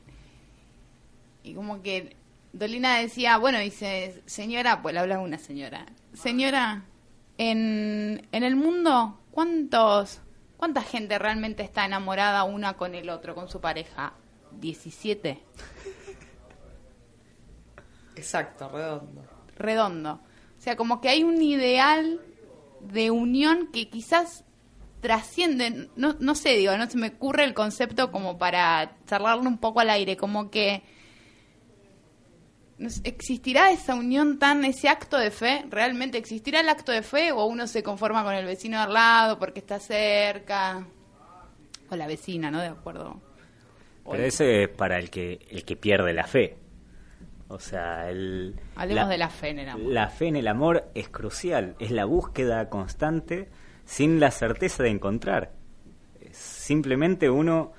y 1.42 1.54
como 1.54 1.82
que 1.82 2.16
Dolina 2.56 2.98
decía, 2.98 3.36
bueno, 3.36 3.58
dice, 3.58 4.22
señora, 4.24 4.80
pues 4.80 4.94
le 4.94 5.00
habla 5.00 5.18
una 5.18 5.36
señora, 5.36 5.84
señora, 6.14 6.84
en, 7.36 8.26
en 8.32 8.42
el 8.42 8.56
mundo, 8.56 9.20
¿cuántos, 9.30 10.22
¿cuánta 10.56 10.80
gente 10.80 11.18
realmente 11.18 11.62
está 11.62 11.84
enamorada 11.84 12.44
una 12.44 12.78
con 12.78 12.94
el 12.94 13.10
otro, 13.10 13.34
con 13.34 13.50
su 13.50 13.60
pareja? 13.60 14.14
17. 14.52 15.42
Exacto, 18.16 18.70
redondo. 18.70 19.24
redondo. 19.58 20.12
O 20.12 20.60
sea, 20.60 20.76
como 20.76 21.02
que 21.02 21.10
hay 21.10 21.24
un 21.24 21.42
ideal 21.42 22.22
de 22.80 23.10
unión 23.10 23.68
que 23.70 23.90
quizás 23.90 24.44
trasciende, 25.02 25.90
no, 25.94 26.16
no 26.20 26.34
sé, 26.34 26.56
digo, 26.56 26.74
no 26.78 26.88
se 26.88 26.96
me 26.96 27.08
ocurre 27.08 27.44
el 27.44 27.52
concepto 27.52 28.10
como 28.10 28.38
para 28.38 28.96
charlarlo 29.06 29.46
un 29.46 29.58
poco 29.58 29.80
al 29.80 29.90
aire, 29.90 30.16
como 30.16 30.50
que 30.50 30.95
¿existirá 33.04 33.70
esa 33.70 33.94
unión 33.94 34.38
tan, 34.38 34.64
ese 34.64 34.88
acto 34.88 35.18
de 35.18 35.30
fe? 35.30 35.64
¿Realmente 35.70 36.18
existirá 36.18 36.60
el 36.60 36.68
acto 36.68 36.92
de 36.92 37.02
fe 37.02 37.32
o 37.32 37.46
uno 37.46 37.66
se 37.66 37.82
conforma 37.82 38.22
con 38.22 38.34
el 38.34 38.44
vecino 38.44 38.76
de 38.78 38.84
al 38.84 38.94
lado 38.94 39.38
porque 39.38 39.60
está 39.60 39.78
cerca? 39.78 40.86
O 41.90 41.96
la 41.96 42.06
vecina, 42.06 42.50
¿no? 42.50 42.60
De 42.60 42.68
acuerdo. 42.68 43.20
Pero 44.10 44.22
ese 44.22 44.64
es 44.64 44.68
para 44.68 44.98
el 44.98 45.10
que, 45.10 45.46
el 45.50 45.64
que 45.64 45.76
pierde 45.76 46.12
la 46.12 46.24
fe. 46.24 46.56
O 47.48 47.60
sea, 47.60 48.10
el, 48.10 48.58
Hablemos 48.74 49.08
de 49.08 49.18
la 49.18 49.28
fe 49.28 49.50
en 49.50 49.58
el 49.60 49.68
amor. 49.68 49.92
La 49.92 50.08
fe 50.08 50.28
en 50.28 50.36
el 50.36 50.48
amor 50.48 50.90
es 50.94 51.08
crucial, 51.08 51.76
es 51.78 51.90
la 51.90 52.04
búsqueda 52.04 52.68
constante 52.68 53.48
sin 53.84 54.18
la 54.18 54.30
certeza 54.32 54.82
de 54.82 54.90
encontrar. 54.90 55.52
Simplemente 56.32 57.30
uno, 57.30 57.72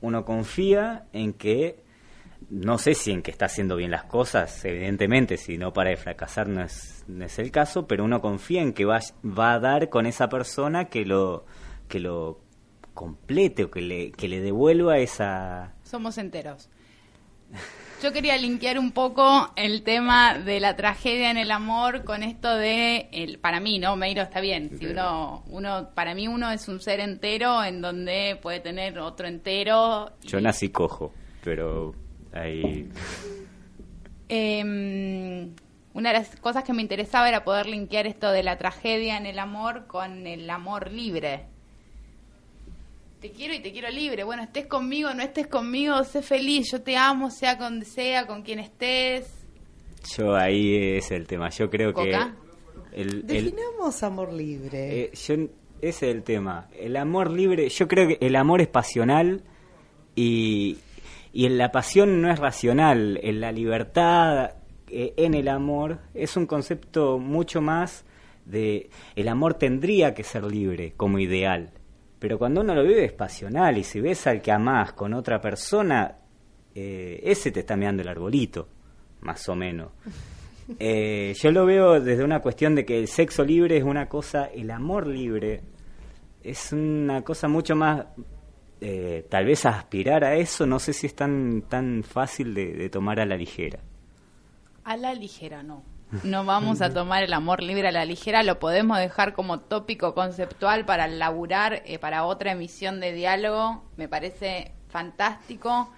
uno 0.00 0.24
confía 0.24 1.04
en 1.12 1.34
que, 1.34 1.82
no 2.52 2.76
sé 2.76 2.94
si 2.94 3.12
en 3.12 3.22
que 3.22 3.30
está 3.30 3.46
haciendo 3.46 3.76
bien 3.76 3.90
las 3.90 4.04
cosas, 4.04 4.62
evidentemente, 4.66 5.38
si 5.38 5.56
no 5.56 5.72
para 5.72 5.88
de 5.88 5.96
fracasar 5.96 6.48
no 6.48 6.62
es, 6.62 7.02
no 7.08 7.24
es 7.24 7.38
el 7.38 7.50
caso, 7.50 7.86
pero 7.86 8.04
uno 8.04 8.20
confía 8.20 8.60
en 8.60 8.74
que 8.74 8.84
va, 8.84 9.00
va 9.24 9.54
a 9.54 9.58
dar 9.58 9.88
con 9.88 10.04
esa 10.04 10.28
persona 10.28 10.90
que 10.90 11.06
lo, 11.06 11.46
que 11.88 11.98
lo 11.98 12.40
complete 12.92 13.64
o 13.64 13.70
que 13.70 13.80
le, 13.80 14.12
que 14.12 14.28
le 14.28 14.42
devuelva 14.42 14.98
esa... 14.98 15.72
Somos 15.82 16.18
enteros. 16.18 16.68
Yo 18.02 18.12
quería 18.12 18.36
linkear 18.36 18.78
un 18.78 18.92
poco 18.92 19.50
el 19.56 19.82
tema 19.82 20.36
de 20.36 20.60
la 20.60 20.76
tragedia 20.76 21.30
en 21.30 21.38
el 21.38 21.50
amor 21.52 22.04
con 22.04 22.22
esto 22.22 22.54
de, 22.54 23.08
el, 23.12 23.38
para 23.38 23.60
mí, 23.60 23.78
¿no? 23.78 23.96
Meiro 23.96 24.22
está 24.22 24.40
bien. 24.40 24.76
Si 24.78 24.84
uno, 24.86 25.42
uno, 25.46 25.88
para 25.94 26.14
mí 26.14 26.28
uno 26.28 26.50
es 26.50 26.68
un 26.68 26.80
ser 26.80 27.00
entero 27.00 27.64
en 27.64 27.80
donde 27.80 28.38
puede 28.42 28.60
tener 28.60 28.98
otro 28.98 29.26
entero. 29.26 30.10
Yo 30.22 30.38
nací 30.40 30.68
cojo, 30.68 31.14
pero 31.42 31.94
ahí... 32.32 32.88
Eh, 34.28 35.48
una 35.94 36.12
de 36.12 36.18
las 36.18 36.36
cosas 36.36 36.64
que 36.64 36.72
me 36.72 36.80
interesaba 36.82 37.28
era 37.28 37.44
poder 37.44 37.66
linkear 37.66 38.06
esto 38.06 38.30
de 38.32 38.42
la 38.42 38.56
tragedia 38.56 39.18
en 39.18 39.26
el 39.26 39.38
amor 39.38 39.86
con 39.86 40.26
el 40.26 40.48
amor 40.48 40.90
libre. 40.90 41.44
Te 43.20 43.30
quiero 43.30 43.54
y 43.54 43.60
te 43.60 43.72
quiero 43.72 43.90
libre. 43.90 44.24
Bueno, 44.24 44.42
estés 44.42 44.66
conmigo, 44.66 45.12
no 45.14 45.22
estés 45.22 45.46
conmigo, 45.46 46.02
sé 46.04 46.22
feliz. 46.22 46.70
Yo 46.72 46.80
te 46.82 46.96
amo, 46.96 47.30
sea 47.30 47.58
con 47.58 47.84
sea, 47.84 48.26
con 48.26 48.42
quien 48.42 48.58
estés. 48.58 49.26
Yo 50.16 50.34
ahí 50.34 50.96
es 50.96 51.10
el 51.10 51.26
tema. 51.26 51.50
Yo 51.50 51.68
creo 51.70 51.92
¿Coca? 51.92 52.34
que 52.90 53.00
el, 53.00 53.08
el- 53.08 53.26
Definamos 53.26 54.02
amor 54.02 54.32
libre. 54.32 55.02
eh, 55.04 55.10
yo- 55.14 55.34
ese 55.34 55.50
es 55.82 56.14
el 56.14 56.22
tema. 56.22 56.68
El 56.78 56.96
amor 56.96 57.30
libre, 57.30 57.68
yo 57.68 57.86
creo 57.86 58.08
que 58.08 58.18
el 58.24 58.34
amor 58.34 58.60
es 58.60 58.68
pasional 58.68 59.42
y, 60.16 60.78
y 61.32 61.46
en 61.46 61.58
la 61.58 61.72
pasión 61.72 62.20
no 62.20 62.30
es 62.30 62.38
racional. 62.38 63.18
En 63.22 63.40
la 63.40 63.52
libertad, 63.52 64.56
eh, 64.88 65.14
en 65.16 65.34
el 65.34 65.48
amor, 65.48 65.98
es 66.14 66.36
un 66.36 66.46
concepto 66.46 67.18
mucho 67.18 67.60
más 67.60 68.04
de... 68.44 68.90
El 69.16 69.28
amor 69.28 69.54
tendría 69.54 70.14
que 70.14 70.24
ser 70.24 70.44
libre 70.44 70.92
como 70.96 71.18
ideal. 71.18 71.70
Pero 72.18 72.38
cuando 72.38 72.60
uno 72.60 72.74
lo 72.74 72.84
vive 72.84 73.04
es 73.04 73.12
pasional 73.12 73.78
y 73.78 73.84
si 73.84 74.00
ves 74.00 74.26
al 74.26 74.42
que 74.42 74.52
amás 74.52 74.92
con 74.92 75.14
otra 75.14 75.40
persona, 75.40 76.18
eh, 76.74 77.20
ese 77.24 77.50
te 77.50 77.60
está 77.60 77.76
mirando 77.76 78.02
el 78.02 78.08
arbolito, 78.08 78.68
más 79.22 79.48
o 79.48 79.56
menos. 79.56 79.90
Eh, 80.78 81.34
yo 81.36 81.50
lo 81.50 81.66
veo 81.66 82.00
desde 82.00 82.24
una 82.24 82.40
cuestión 82.40 82.76
de 82.76 82.86
que 82.86 82.96
el 82.98 83.08
sexo 83.08 83.44
libre 83.44 83.76
es 83.76 83.82
una 83.82 84.08
cosa, 84.08 84.44
el 84.46 84.70
amor 84.70 85.08
libre 85.08 85.60
es 86.42 86.72
una 86.72 87.22
cosa 87.22 87.48
mucho 87.48 87.74
más, 87.74 88.06
eh, 88.82 89.26
tal 89.28 89.44
vez 89.46 89.64
aspirar 89.64 90.24
a 90.24 90.34
eso, 90.34 90.66
no 90.66 90.78
sé 90.78 90.92
si 90.92 91.06
es 91.06 91.14
tan, 91.14 91.62
tan 91.62 92.02
fácil 92.02 92.52
de, 92.54 92.72
de 92.72 92.90
tomar 92.90 93.20
a 93.20 93.26
la 93.26 93.36
ligera. 93.36 93.78
A 94.84 94.96
la 94.96 95.14
ligera, 95.14 95.62
no. 95.62 95.84
No 96.24 96.44
vamos 96.44 96.82
a 96.82 96.90
tomar 96.94 97.22
el 97.22 97.32
amor 97.32 97.62
libre 97.62 97.88
a 97.88 97.92
la 97.92 98.04
ligera, 98.04 98.42
lo 98.42 98.58
podemos 98.58 98.98
dejar 98.98 99.32
como 99.32 99.60
tópico 99.60 100.14
conceptual 100.14 100.84
para 100.84 101.06
laburar 101.06 101.82
eh, 101.86 101.98
para 101.98 102.24
otra 102.24 102.52
emisión 102.52 103.00
de 103.00 103.12
diálogo. 103.12 103.84
Me 103.96 104.08
parece 104.08 104.72
fantástico. 104.88 105.90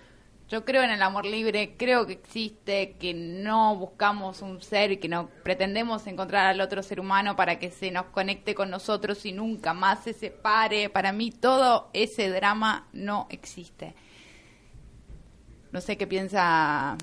Yo 0.48 0.64
creo 0.64 0.82
en 0.82 0.90
el 0.90 1.02
amor 1.02 1.24
libre, 1.24 1.74
creo 1.76 2.06
que 2.06 2.12
existe, 2.12 2.96
que 2.98 3.14
no 3.14 3.76
buscamos 3.76 4.42
un 4.42 4.60
ser 4.60 4.92
y 4.92 4.96
que 4.98 5.08
no 5.08 5.28
pretendemos 5.42 6.06
encontrar 6.06 6.46
al 6.46 6.60
otro 6.60 6.82
ser 6.82 7.00
humano 7.00 7.34
para 7.34 7.58
que 7.58 7.70
se 7.70 7.90
nos 7.90 8.06
conecte 8.06 8.54
con 8.54 8.68
nosotros 8.70 9.24
y 9.24 9.32
nunca 9.32 9.72
más 9.72 10.04
se 10.04 10.12
separe. 10.12 10.90
Para 10.90 11.12
mí 11.12 11.30
todo 11.30 11.88
ese 11.94 12.28
drama 12.28 12.88
no 12.92 13.26
existe. 13.30 13.94
No 15.72 15.80
sé 15.80 15.96
qué 15.96 16.06
piensa 16.06 16.96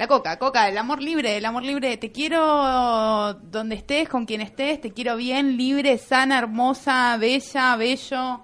la 0.00 0.08
coca, 0.08 0.38
coca, 0.38 0.66
el 0.66 0.78
amor 0.78 1.02
libre, 1.02 1.36
el 1.36 1.44
amor 1.44 1.62
libre, 1.62 1.98
te 1.98 2.10
quiero 2.10 3.34
donde 3.34 3.74
estés, 3.74 4.08
con 4.08 4.24
quien 4.24 4.40
estés, 4.40 4.80
te 4.80 4.92
quiero 4.92 5.14
bien, 5.16 5.58
libre, 5.58 5.98
sana, 5.98 6.38
hermosa, 6.38 7.18
bella, 7.18 7.76
bello. 7.76 8.40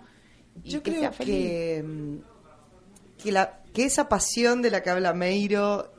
y 0.62 0.72
Yo 0.72 0.82
que 0.82 0.90
creo 0.90 1.00
sea 1.00 1.12
feliz. 1.12 1.34
que, 1.34 1.82
mm, 1.82 2.16
que, 3.22 3.32
la, 3.32 3.60
que 3.76 3.84
esa 3.84 4.08
pasión 4.08 4.62
de 4.62 4.70
la 4.70 4.82
que 4.82 4.88
habla 4.88 5.12
Meiro 5.12 5.92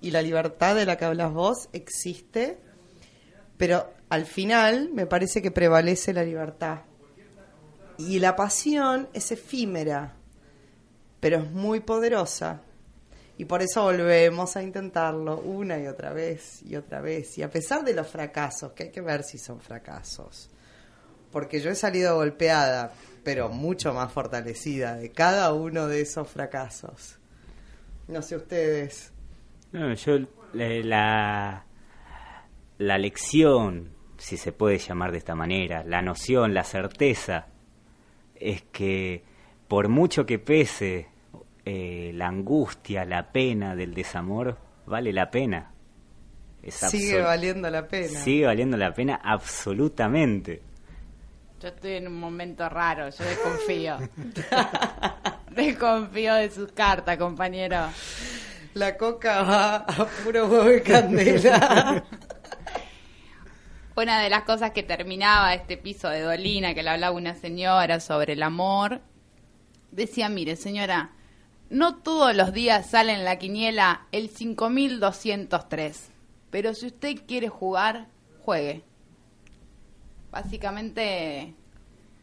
y 0.00 0.12
la 0.12 0.22
libertad 0.22 0.74
de 0.74 0.86
la 0.86 0.96
que 0.96 1.04
hablas 1.04 1.30
vos 1.30 1.68
existe, 1.74 2.56
pero 3.58 3.92
al 4.08 4.24
final 4.24 4.88
me 4.94 5.04
parece 5.04 5.42
que 5.42 5.50
prevalece 5.50 6.14
la 6.14 6.24
libertad. 6.24 6.84
Y 7.98 8.18
la 8.18 8.34
pasión 8.34 9.10
es 9.12 9.30
efímera, 9.30 10.14
pero 11.20 11.40
es 11.40 11.50
muy 11.50 11.80
poderosa. 11.80 12.62
Y 13.36 13.44
por 13.44 13.60
eso 13.60 13.82
volvemos 13.82 14.56
a 14.56 14.62
intentarlo 14.62 15.38
una 15.38 15.78
y 15.78 15.86
otra 15.86 16.14
vez 16.14 16.62
y 16.62 16.76
otra 16.76 17.02
vez. 17.02 17.36
Y 17.36 17.42
a 17.42 17.50
pesar 17.50 17.84
de 17.84 17.92
los 17.92 18.06
fracasos, 18.06 18.72
que 18.72 18.84
hay 18.84 18.90
que 18.90 19.02
ver 19.02 19.22
si 19.22 19.36
son 19.36 19.60
fracasos, 19.60 20.48
porque 21.30 21.60
yo 21.60 21.70
he 21.70 21.74
salido 21.74 22.16
golpeada, 22.16 22.90
pero 23.28 23.50
mucho 23.50 23.92
más 23.92 24.10
fortalecida 24.10 24.96
de 24.96 25.10
cada 25.10 25.52
uno 25.52 25.86
de 25.86 26.00
esos 26.00 26.26
fracasos. 26.28 27.18
No 28.06 28.22
sé 28.22 28.36
ustedes. 28.36 29.12
No, 29.70 29.92
yo 29.92 30.16
eh, 30.54 30.82
la, 30.82 31.66
la 32.78 32.96
lección, 32.96 33.90
si 34.16 34.38
se 34.38 34.52
puede 34.52 34.78
llamar 34.78 35.12
de 35.12 35.18
esta 35.18 35.34
manera, 35.34 35.84
la 35.84 36.00
noción, 36.00 36.54
la 36.54 36.64
certeza, 36.64 37.48
es 38.34 38.62
que 38.62 39.24
por 39.68 39.90
mucho 39.90 40.24
que 40.24 40.38
pese 40.38 41.08
eh, 41.66 42.12
la 42.14 42.28
angustia, 42.28 43.04
la 43.04 43.30
pena 43.30 43.76
del 43.76 43.92
desamor, 43.92 44.56
vale 44.86 45.12
la 45.12 45.30
pena. 45.30 45.74
Es 46.62 46.76
Sigue 46.76 47.20
valiendo 47.20 47.68
la 47.68 47.86
pena. 47.86 48.08
Sigue 48.20 48.46
valiendo 48.46 48.78
la 48.78 48.94
pena 48.94 49.20
absolutamente. 49.22 50.62
Yo 51.60 51.68
estoy 51.68 51.94
en 51.94 52.06
un 52.06 52.20
momento 52.20 52.68
raro, 52.68 53.08
yo 53.08 53.24
desconfío. 53.24 53.96
desconfío 55.50 56.34
de 56.34 56.50
sus 56.50 56.70
cartas, 56.70 57.16
compañero. 57.16 57.88
La 58.74 58.96
coca 58.96 59.42
va 59.42 59.76
a 59.76 60.06
puro 60.22 60.46
huevo 60.46 60.72
y 60.72 60.80
candela. 60.82 62.04
Una 63.96 64.22
de 64.22 64.30
las 64.30 64.44
cosas 64.44 64.70
que 64.70 64.84
terminaba 64.84 65.52
este 65.52 65.76
piso 65.76 66.08
de 66.08 66.20
Dolina, 66.20 66.74
que 66.74 66.84
le 66.84 66.90
hablaba 66.90 67.16
una 67.16 67.34
señora 67.34 67.98
sobre 67.98 68.34
el 68.34 68.44
amor, 68.44 69.00
decía, 69.90 70.28
mire 70.28 70.54
señora, 70.54 71.10
no 71.70 71.96
todos 71.96 72.36
los 72.36 72.52
días 72.52 72.88
sale 72.88 73.14
en 73.14 73.24
la 73.24 73.36
quiniela 73.40 74.06
el 74.12 74.28
5203, 74.28 76.10
pero 76.50 76.72
si 76.74 76.86
usted 76.86 77.16
quiere 77.26 77.48
jugar, 77.48 78.06
juegue. 78.44 78.87
Básicamente, 80.30 81.54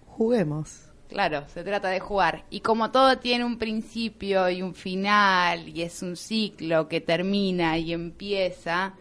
Juguemos. 0.08 0.84
claro, 1.10 1.43
se 1.49 1.64
trata 1.64 1.89
de 1.89 1.99
jugar. 1.99 2.45
Y 2.49 2.62
como 2.62 2.91
todo 2.91 3.18
tiene 3.20 3.43
un 3.45 3.58
principio 3.58 4.49
y 4.49 4.62
un 4.62 4.74
final, 4.76 5.68
y 5.70 5.82
es 5.82 6.01
un 6.01 6.16
ciclo 6.16 6.88
que 6.88 7.01
termina 7.01 7.78
y 7.78 7.93
empieza, 7.93 8.93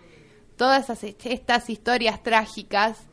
todas 0.57 0.90
esas- 0.90 1.16
estas 1.24 1.70
historias 1.70 2.22
trágicas 2.22 3.07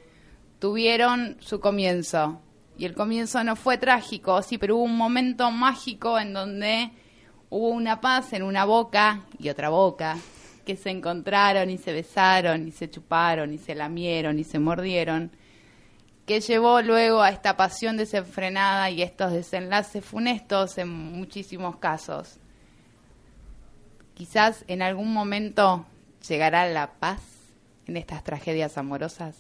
tuvieron 0.60 1.38
su 1.40 1.60
comienzo. 1.60 2.40
Y 2.78 2.86
el 2.86 2.94
comienzo 2.96 3.44
no 3.44 3.56
fue 3.56 3.78
trágico, 3.78 4.42
sí, 4.42 4.58
pero 4.58 4.78
hubo 4.78 4.84
un 4.84 4.98
momento 4.98 5.52
mágico 5.52 6.18
en 6.18 6.34
donde 6.34 6.92
hubo 7.50 7.70
una 7.70 8.02
paz 8.02 8.34
en 8.34 8.44
una 8.44 8.66
boca 8.66 9.22
y 9.38 9.50
otra 9.50 9.70
boca, 9.70 10.18
que 10.66 10.76
se 10.76 10.90
encontraron 10.90 11.70
y 11.70 11.78
se 11.78 11.92
besaron 11.94 12.68
y 12.68 12.72
se 12.72 12.90
chuparon 12.90 13.54
y 13.54 13.58
se 13.58 13.76
lamieron 13.76 14.40
y 14.40 14.44
se 14.44 14.58
mordieron, 14.60 15.32
que 16.26 16.40
llevó 16.40 16.82
luego 16.82 17.22
a 17.22 17.30
esta 17.30 17.58
pasión 17.58 17.98
desenfrenada 17.98 18.90
y 18.90 19.02
estos 19.02 19.32
desenlaces 19.32 20.04
funestos 20.06 20.78
en 20.78 20.90
muchísimos 20.90 21.78
casos. 21.78 22.38
Quizás 24.14 24.64
en 24.68 24.82
algún 24.82 25.12
momento 25.12 25.86
llegará 26.28 26.68
la 26.68 26.94
paz 26.94 27.22
en 27.88 27.98
estas 27.98 28.24
tragedias 28.24 28.78
amorosas. 28.78 29.36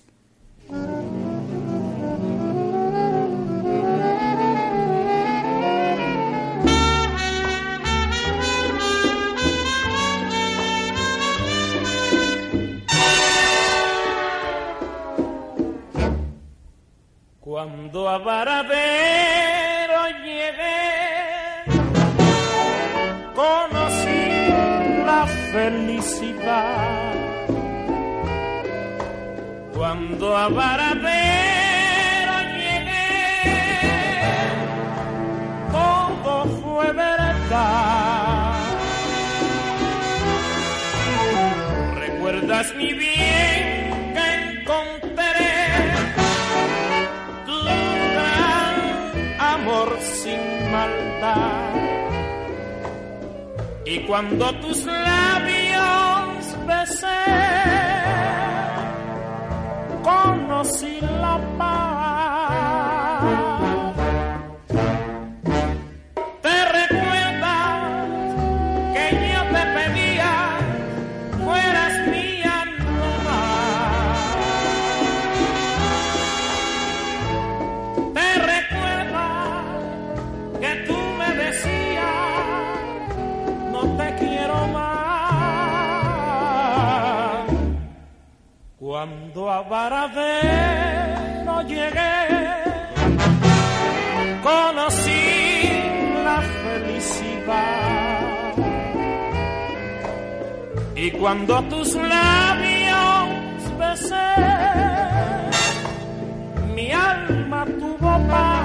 Cuando 17.51 18.07
a 18.07 18.17
Varadero 18.17 20.07
llegué, 20.23 20.87
conocí 23.35 24.23
la 25.05 25.27
felicidad. 25.51 27.11
Cuando 29.75 30.37
a 30.37 30.47
Varadero 30.47 32.35
llegué, 32.55 33.09
todo 35.73 36.45
fue 36.61 36.93
verdad. 36.93 38.53
¿Recuerdas 41.99 42.73
mi 42.75 42.93
bien 42.93 43.30
Y 53.93 53.99
cuando 54.03 54.49
tus 54.61 54.85
labios 54.85 56.55
besé, 56.65 57.07
conocí 60.01 61.01
la 61.01 61.37
paz. 61.57 62.00
Cuando 89.01 89.49
a 89.49 89.63
Varadero 89.63 91.55
llegué, 91.63 92.27
conocí 94.43 95.71
la 96.23 96.39
felicidad. 96.61 98.53
Y 100.95 101.09
cuando 101.13 101.63
tus 101.63 101.95
labios 101.95 103.29
besé, 103.79 104.35
mi 106.75 106.91
alma 106.91 107.65
tuvo 107.65 108.27
paz. 108.29 108.61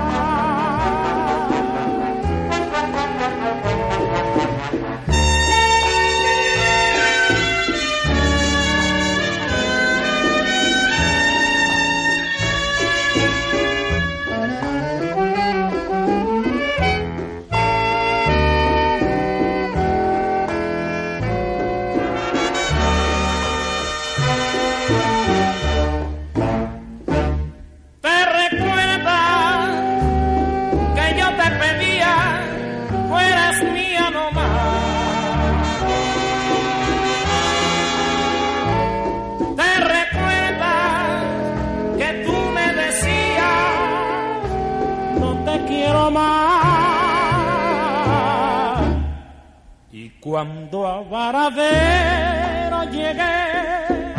Cuando 50.20 50.86
a 50.86 51.02
Varadero 51.02 52.84
llegué, 52.90 54.14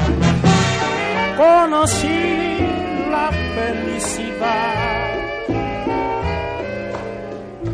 conocí 1.36 2.58
la 3.12 3.30
felicidad. 3.56 5.18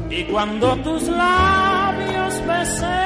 Y 0.09 0.23
cuando 0.25 0.75
tus 0.77 1.07
labios 1.07 2.41
besé, 2.47 3.03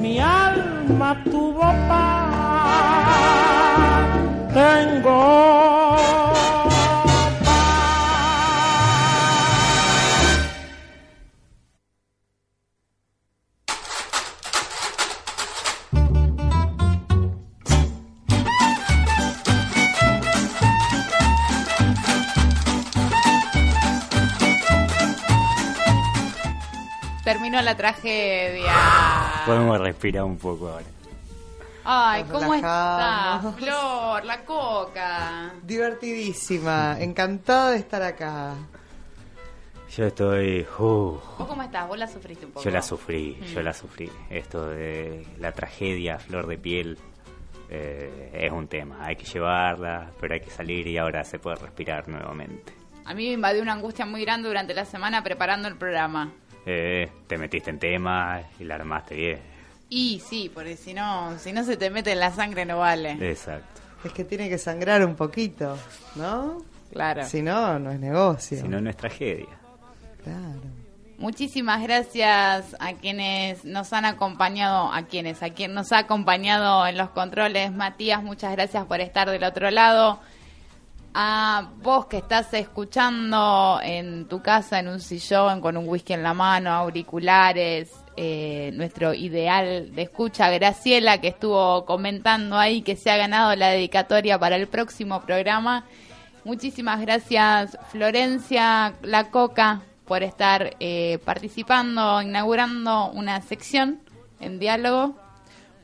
mi 0.00 0.18
alma 0.18 1.22
tuvo 1.24 1.60
paz. 1.88 2.24
Tengo 4.54 5.73
la 27.64 27.76
tragedia. 27.76 28.72
Podemos 29.46 29.80
respirar 29.80 30.24
un 30.24 30.38
poco 30.38 30.68
ahora. 30.68 30.84
Ay, 31.86 32.24
¿cómo 32.30 32.54
está. 32.54 33.52
Flor? 33.58 34.24
La 34.24 34.44
coca. 34.44 35.52
Divertidísima, 35.62 36.96
encantada 37.00 37.72
de 37.72 37.78
estar 37.78 38.02
acá. 38.02 38.54
Yo 39.96 40.06
estoy... 40.06 40.66
uh, 40.78 40.82
¿Vos 41.38 41.46
cómo 41.46 41.62
estás? 41.62 41.86
¿Vos 41.86 41.98
la 41.98 42.08
sufriste 42.08 42.46
un 42.46 42.52
poco? 42.52 42.64
yo 42.64 42.70
la 42.70 42.82
sufrí, 42.82 43.38
yo 43.54 43.60
Mm. 43.60 43.64
la 43.64 43.72
sufrí. 43.72 44.10
Esto 44.30 44.66
de 44.68 45.24
la 45.38 45.52
tragedia, 45.52 46.18
flor 46.18 46.46
de 46.48 46.58
piel, 46.58 46.98
eh, 47.70 48.30
es 48.34 48.50
un 48.50 48.66
tema. 48.66 49.04
Hay 49.04 49.14
que 49.16 49.24
llevarla, 49.24 50.10
pero 50.20 50.34
hay 50.34 50.40
que 50.40 50.50
salir 50.50 50.86
y 50.88 50.98
ahora 50.98 51.22
se 51.22 51.38
puede 51.38 51.56
respirar 51.56 52.08
nuevamente. 52.08 52.72
A 53.04 53.14
mí 53.14 53.26
me 53.28 53.34
invadió 53.34 53.62
una 53.62 53.74
angustia 53.74 54.04
muy 54.06 54.22
grande 54.24 54.48
durante 54.48 54.74
la 54.74 54.84
semana 54.86 55.22
preparando 55.22 55.68
el 55.68 55.76
programa. 55.76 56.32
Eh, 56.66 57.10
te 57.26 57.36
metiste 57.38 57.70
en 57.70 57.78
tema 57.78 58.40
y 58.58 58.64
la 58.64 58.76
armaste 58.76 59.14
bien. 59.14 59.38
Y 59.88 60.22
sí, 60.26 60.50
porque 60.52 60.76
si 60.76 60.94
no, 60.94 61.38
si 61.38 61.52
no 61.52 61.64
se 61.64 61.76
te 61.76 61.90
mete 61.90 62.12
en 62.12 62.20
la 62.20 62.32
sangre 62.32 62.64
no 62.64 62.78
vale. 62.78 63.12
Exacto. 63.20 63.82
Es 64.04 64.12
que 64.12 64.24
tiene 64.24 64.48
que 64.48 64.58
sangrar 64.58 65.04
un 65.04 65.14
poquito, 65.14 65.78
¿no? 66.16 66.62
Claro. 66.92 67.24
Si 67.26 67.42
no, 67.42 67.78
no 67.78 67.90
es 67.90 68.00
negocio. 68.00 68.60
Si 68.60 68.68
no, 68.68 68.80
no 68.80 68.90
es 68.90 68.96
tragedia. 68.96 69.58
Claro. 70.22 70.60
Muchísimas 71.18 71.82
gracias 71.82 72.76
a 72.80 72.94
quienes 72.94 73.64
nos 73.64 73.92
han 73.92 74.04
acompañado, 74.04 74.92
a 74.92 75.02
quienes, 75.02 75.42
a 75.42 75.50
quien 75.50 75.72
nos 75.72 75.92
ha 75.92 75.98
acompañado 75.98 76.86
en 76.86 76.98
los 76.98 77.10
controles. 77.10 77.72
Matías, 77.72 78.22
muchas 78.22 78.52
gracias 78.52 78.84
por 78.86 79.00
estar 79.00 79.30
del 79.30 79.44
otro 79.44 79.70
lado. 79.70 80.18
A 81.16 81.70
vos 81.80 82.06
que 82.06 82.16
estás 82.16 82.52
escuchando 82.54 83.78
en 83.84 84.26
tu 84.26 84.42
casa, 84.42 84.80
en 84.80 84.88
un 84.88 84.98
sillón, 84.98 85.60
con 85.60 85.76
un 85.76 85.88
whisky 85.88 86.12
en 86.12 86.24
la 86.24 86.34
mano, 86.34 86.70
auriculares, 86.70 87.92
eh, 88.16 88.72
nuestro 88.74 89.14
ideal 89.14 89.94
de 89.94 90.02
escucha, 90.02 90.50
Graciela, 90.50 91.20
que 91.20 91.28
estuvo 91.28 91.84
comentando 91.84 92.58
ahí 92.58 92.82
que 92.82 92.96
se 92.96 93.12
ha 93.12 93.16
ganado 93.16 93.54
la 93.54 93.68
dedicatoria 93.68 94.40
para 94.40 94.56
el 94.56 94.66
próximo 94.66 95.22
programa. 95.22 95.84
Muchísimas 96.42 97.00
gracias, 97.00 97.78
Florencia 97.92 98.94
La 99.02 99.30
Coca, 99.30 99.82
por 100.06 100.24
estar 100.24 100.74
eh, 100.80 101.20
participando, 101.24 102.22
inaugurando 102.22 103.12
una 103.12 103.40
sección 103.40 104.00
en 104.40 104.58
diálogo. 104.58 105.14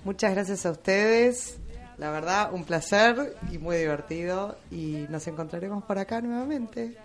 Muchas 0.05 0.35
gracias 0.35 0.66
a 0.66 0.72
ustedes. 0.72 1.61
La 2.01 2.11
verdad, 2.11 2.51
un 2.55 2.64
placer 2.64 3.36
y 3.53 3.59
muy 3.59 3.76
divertido. 3.76 4.57
Y 4.70 5.05
nos 5.11 5.26
encontraremos 5.26 5.84
por 5.84 5.98
acá 5.98 6.22
nuevamente. 6.22 6.96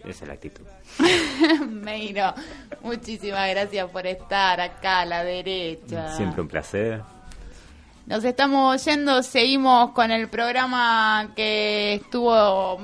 Esa 0.00 0.24
es 0.24 0.26
la 0.26 0.34
actitud. 0.34 0.64
Meiro, 1.68 2.34
muchísimas 2.82 3.48
gracias 3.50 3.88
por 3.88 4.04
estar 4.08 4.60
acá 4.60 5.02
a 5.02 5.04
la 5.04 5.22
derecha. 5.22 6.16
Siempre 6.16 6.42
un 6.42 6.48
placer. 6.48 7.02
Nos 8.06 8.24
estamos 8.24 8.84
yendo, 8.84 9.22
seguimos 9.22 9.92
con 9.92 10.10
el 10.10 10.28
programa 10.28 11.30
que 11.36 11.94
estuvo 11.94 12.80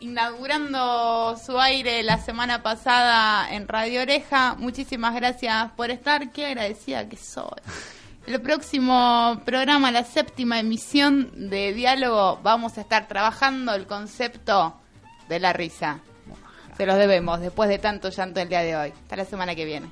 inaugurando 0.00 1.36
su 1.36 1.56
aire 1.60 2.02
la 2.02 2.18
semana 2.18 2.64
pasada 2.64 3.54
en 3.54 3.68
Radio 3.68 4.02
Oreja. 4.02 4.56
Muchísimas 4.58 5.14
gracias 5.14 5.70
por 5.76 5.92
estar, 5.92 6.32
qué 6.32 6.46
agradecida 6.46 7.08
que 7.08 7.16
soy. 7.16 7.60
El 8.26 8.40
próximo 8.42 9.40
programa, 9.44 9.90
la 9.90 10.04
séptima 10.04 10.60
emisión 10.60 11.30
de 11.50 11.72
Diálogo, 11.72 12.38
vamos 12.42 12.76
a 12.78 12.82
estar 12.82 13.08
trabajando 13.08 13.74
el 13.74 13.86
concepto 13.86 14.76
de 15.28 15.40
la 15.40 15.52
risa. 15.52 16.00
Se 16.76 16.86
los 16.86 16.96
debemos 16.96 17.40
después 17.40 17.68
de 17.68 17.78
tanto 17.78 18.10
llanto 18.10 18.40
el 18.40 18.48
día 18.48 18.60
de 18.60 18.76
hoy. 18.76 18.92
Hasta 19.02 19.16
la 19.16 19.24
semana 19.24 19.54
que 19.54 19.64
viene. 19.64 19.90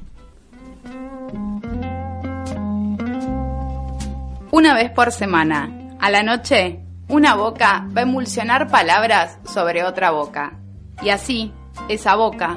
Una 4.50 4.74
vez 4.74 4.90
por 4.90 5.12
semana, 5.12 5.70
a 5.98 6.10
la 6.10 6.22
noche, 6.22 6.80
una 7.08 7.34
boca 7.34 7.86
va 7.96 8.00
a 8.00 8.04
emulsionar 8.04 8.68
palabras 8.68 9.38
sobre 9.44 9.84
otra 9.84 10.10
boca. 10.10 10.52
Y 11.02 11.10
así, 11.10 11.52
esa 11.88 12.14
boca, 12.14 12.56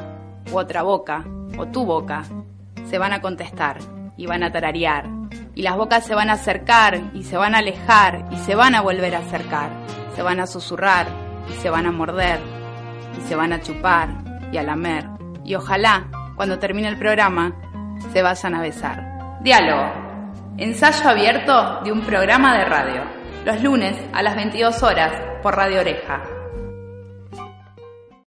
u 0.51 0.57
otra 0.57 0.84
boca, 0.84 1.26
o 1.57 1.67
tu 1.67 1.86
boca, 1.86 2.24
se 2.89 2.97
van 2.97 3.13
a 3.13 3.22
contestar 3.22 3.80
y 4.17 4.26
van 4.26 4.43
a 4.43 4.51
tararear. 4.51 5.20
Y 5.62 5.64
las 5.64 5.78
bocas 5.78 6.03
se 6.03 6.16
van 6.16 6.32
a 6.32 6.34
acercar 6.34 6.99
y 7.14 7.22
se 7.22 7.38
van 7.38 7.53
a 7.53 7.59
alejar 7.59 8.26
y 8.32 8.38
se 8.38 8.55
van 8.55 8.74
a 8.74 8.82
volver 8.82 9.14
a 9.14 9.20
acercar. 9.20 9.70
Se 10.16 10.24
van 10.24 10.39
a 10.39 10.47
susurrar 10.47 11.05
y 11.51 11.53
se 11.62 11.70
van 11.70 11.86
a 11.86 11.91
morder 11.91 12.39
y 13.16 13.22
se 13.28 13.36
van 13.36 13.53
a 13.53 13.62
chupar 13.62 14.09
y 14.51 14.57
a 14.57 14.64
lamer. 14.64 15.05
Y 15.45 15.53
ojalá, 15.53 16.07
cuando 16.36 16.57
termine 16.57 16.88
el 16.88 16.97
programa, 16.97 17.53
se 18.12 18.24
vayan 18.24 18.55
a 18.55 18.62
besar. 18.62 19.39
Diálogo. 19.43 19.84
Ensayo 20.57 21.07
abierto 21.07 21.82
de 21.84 21.91
un 21.91 22.01
programa 22.01 22.57
de 22.57 22.66
radio. 22.66 23.03
Los 23.45 23.62
lunes 23.62 23.95
a 24.14 24.24
las 24.24 24.36
22 24.36 24.82
horas 24.82 25.14
por 25.43 25.55
Radio 25.55 25.82
Oreja. 25.82 26.40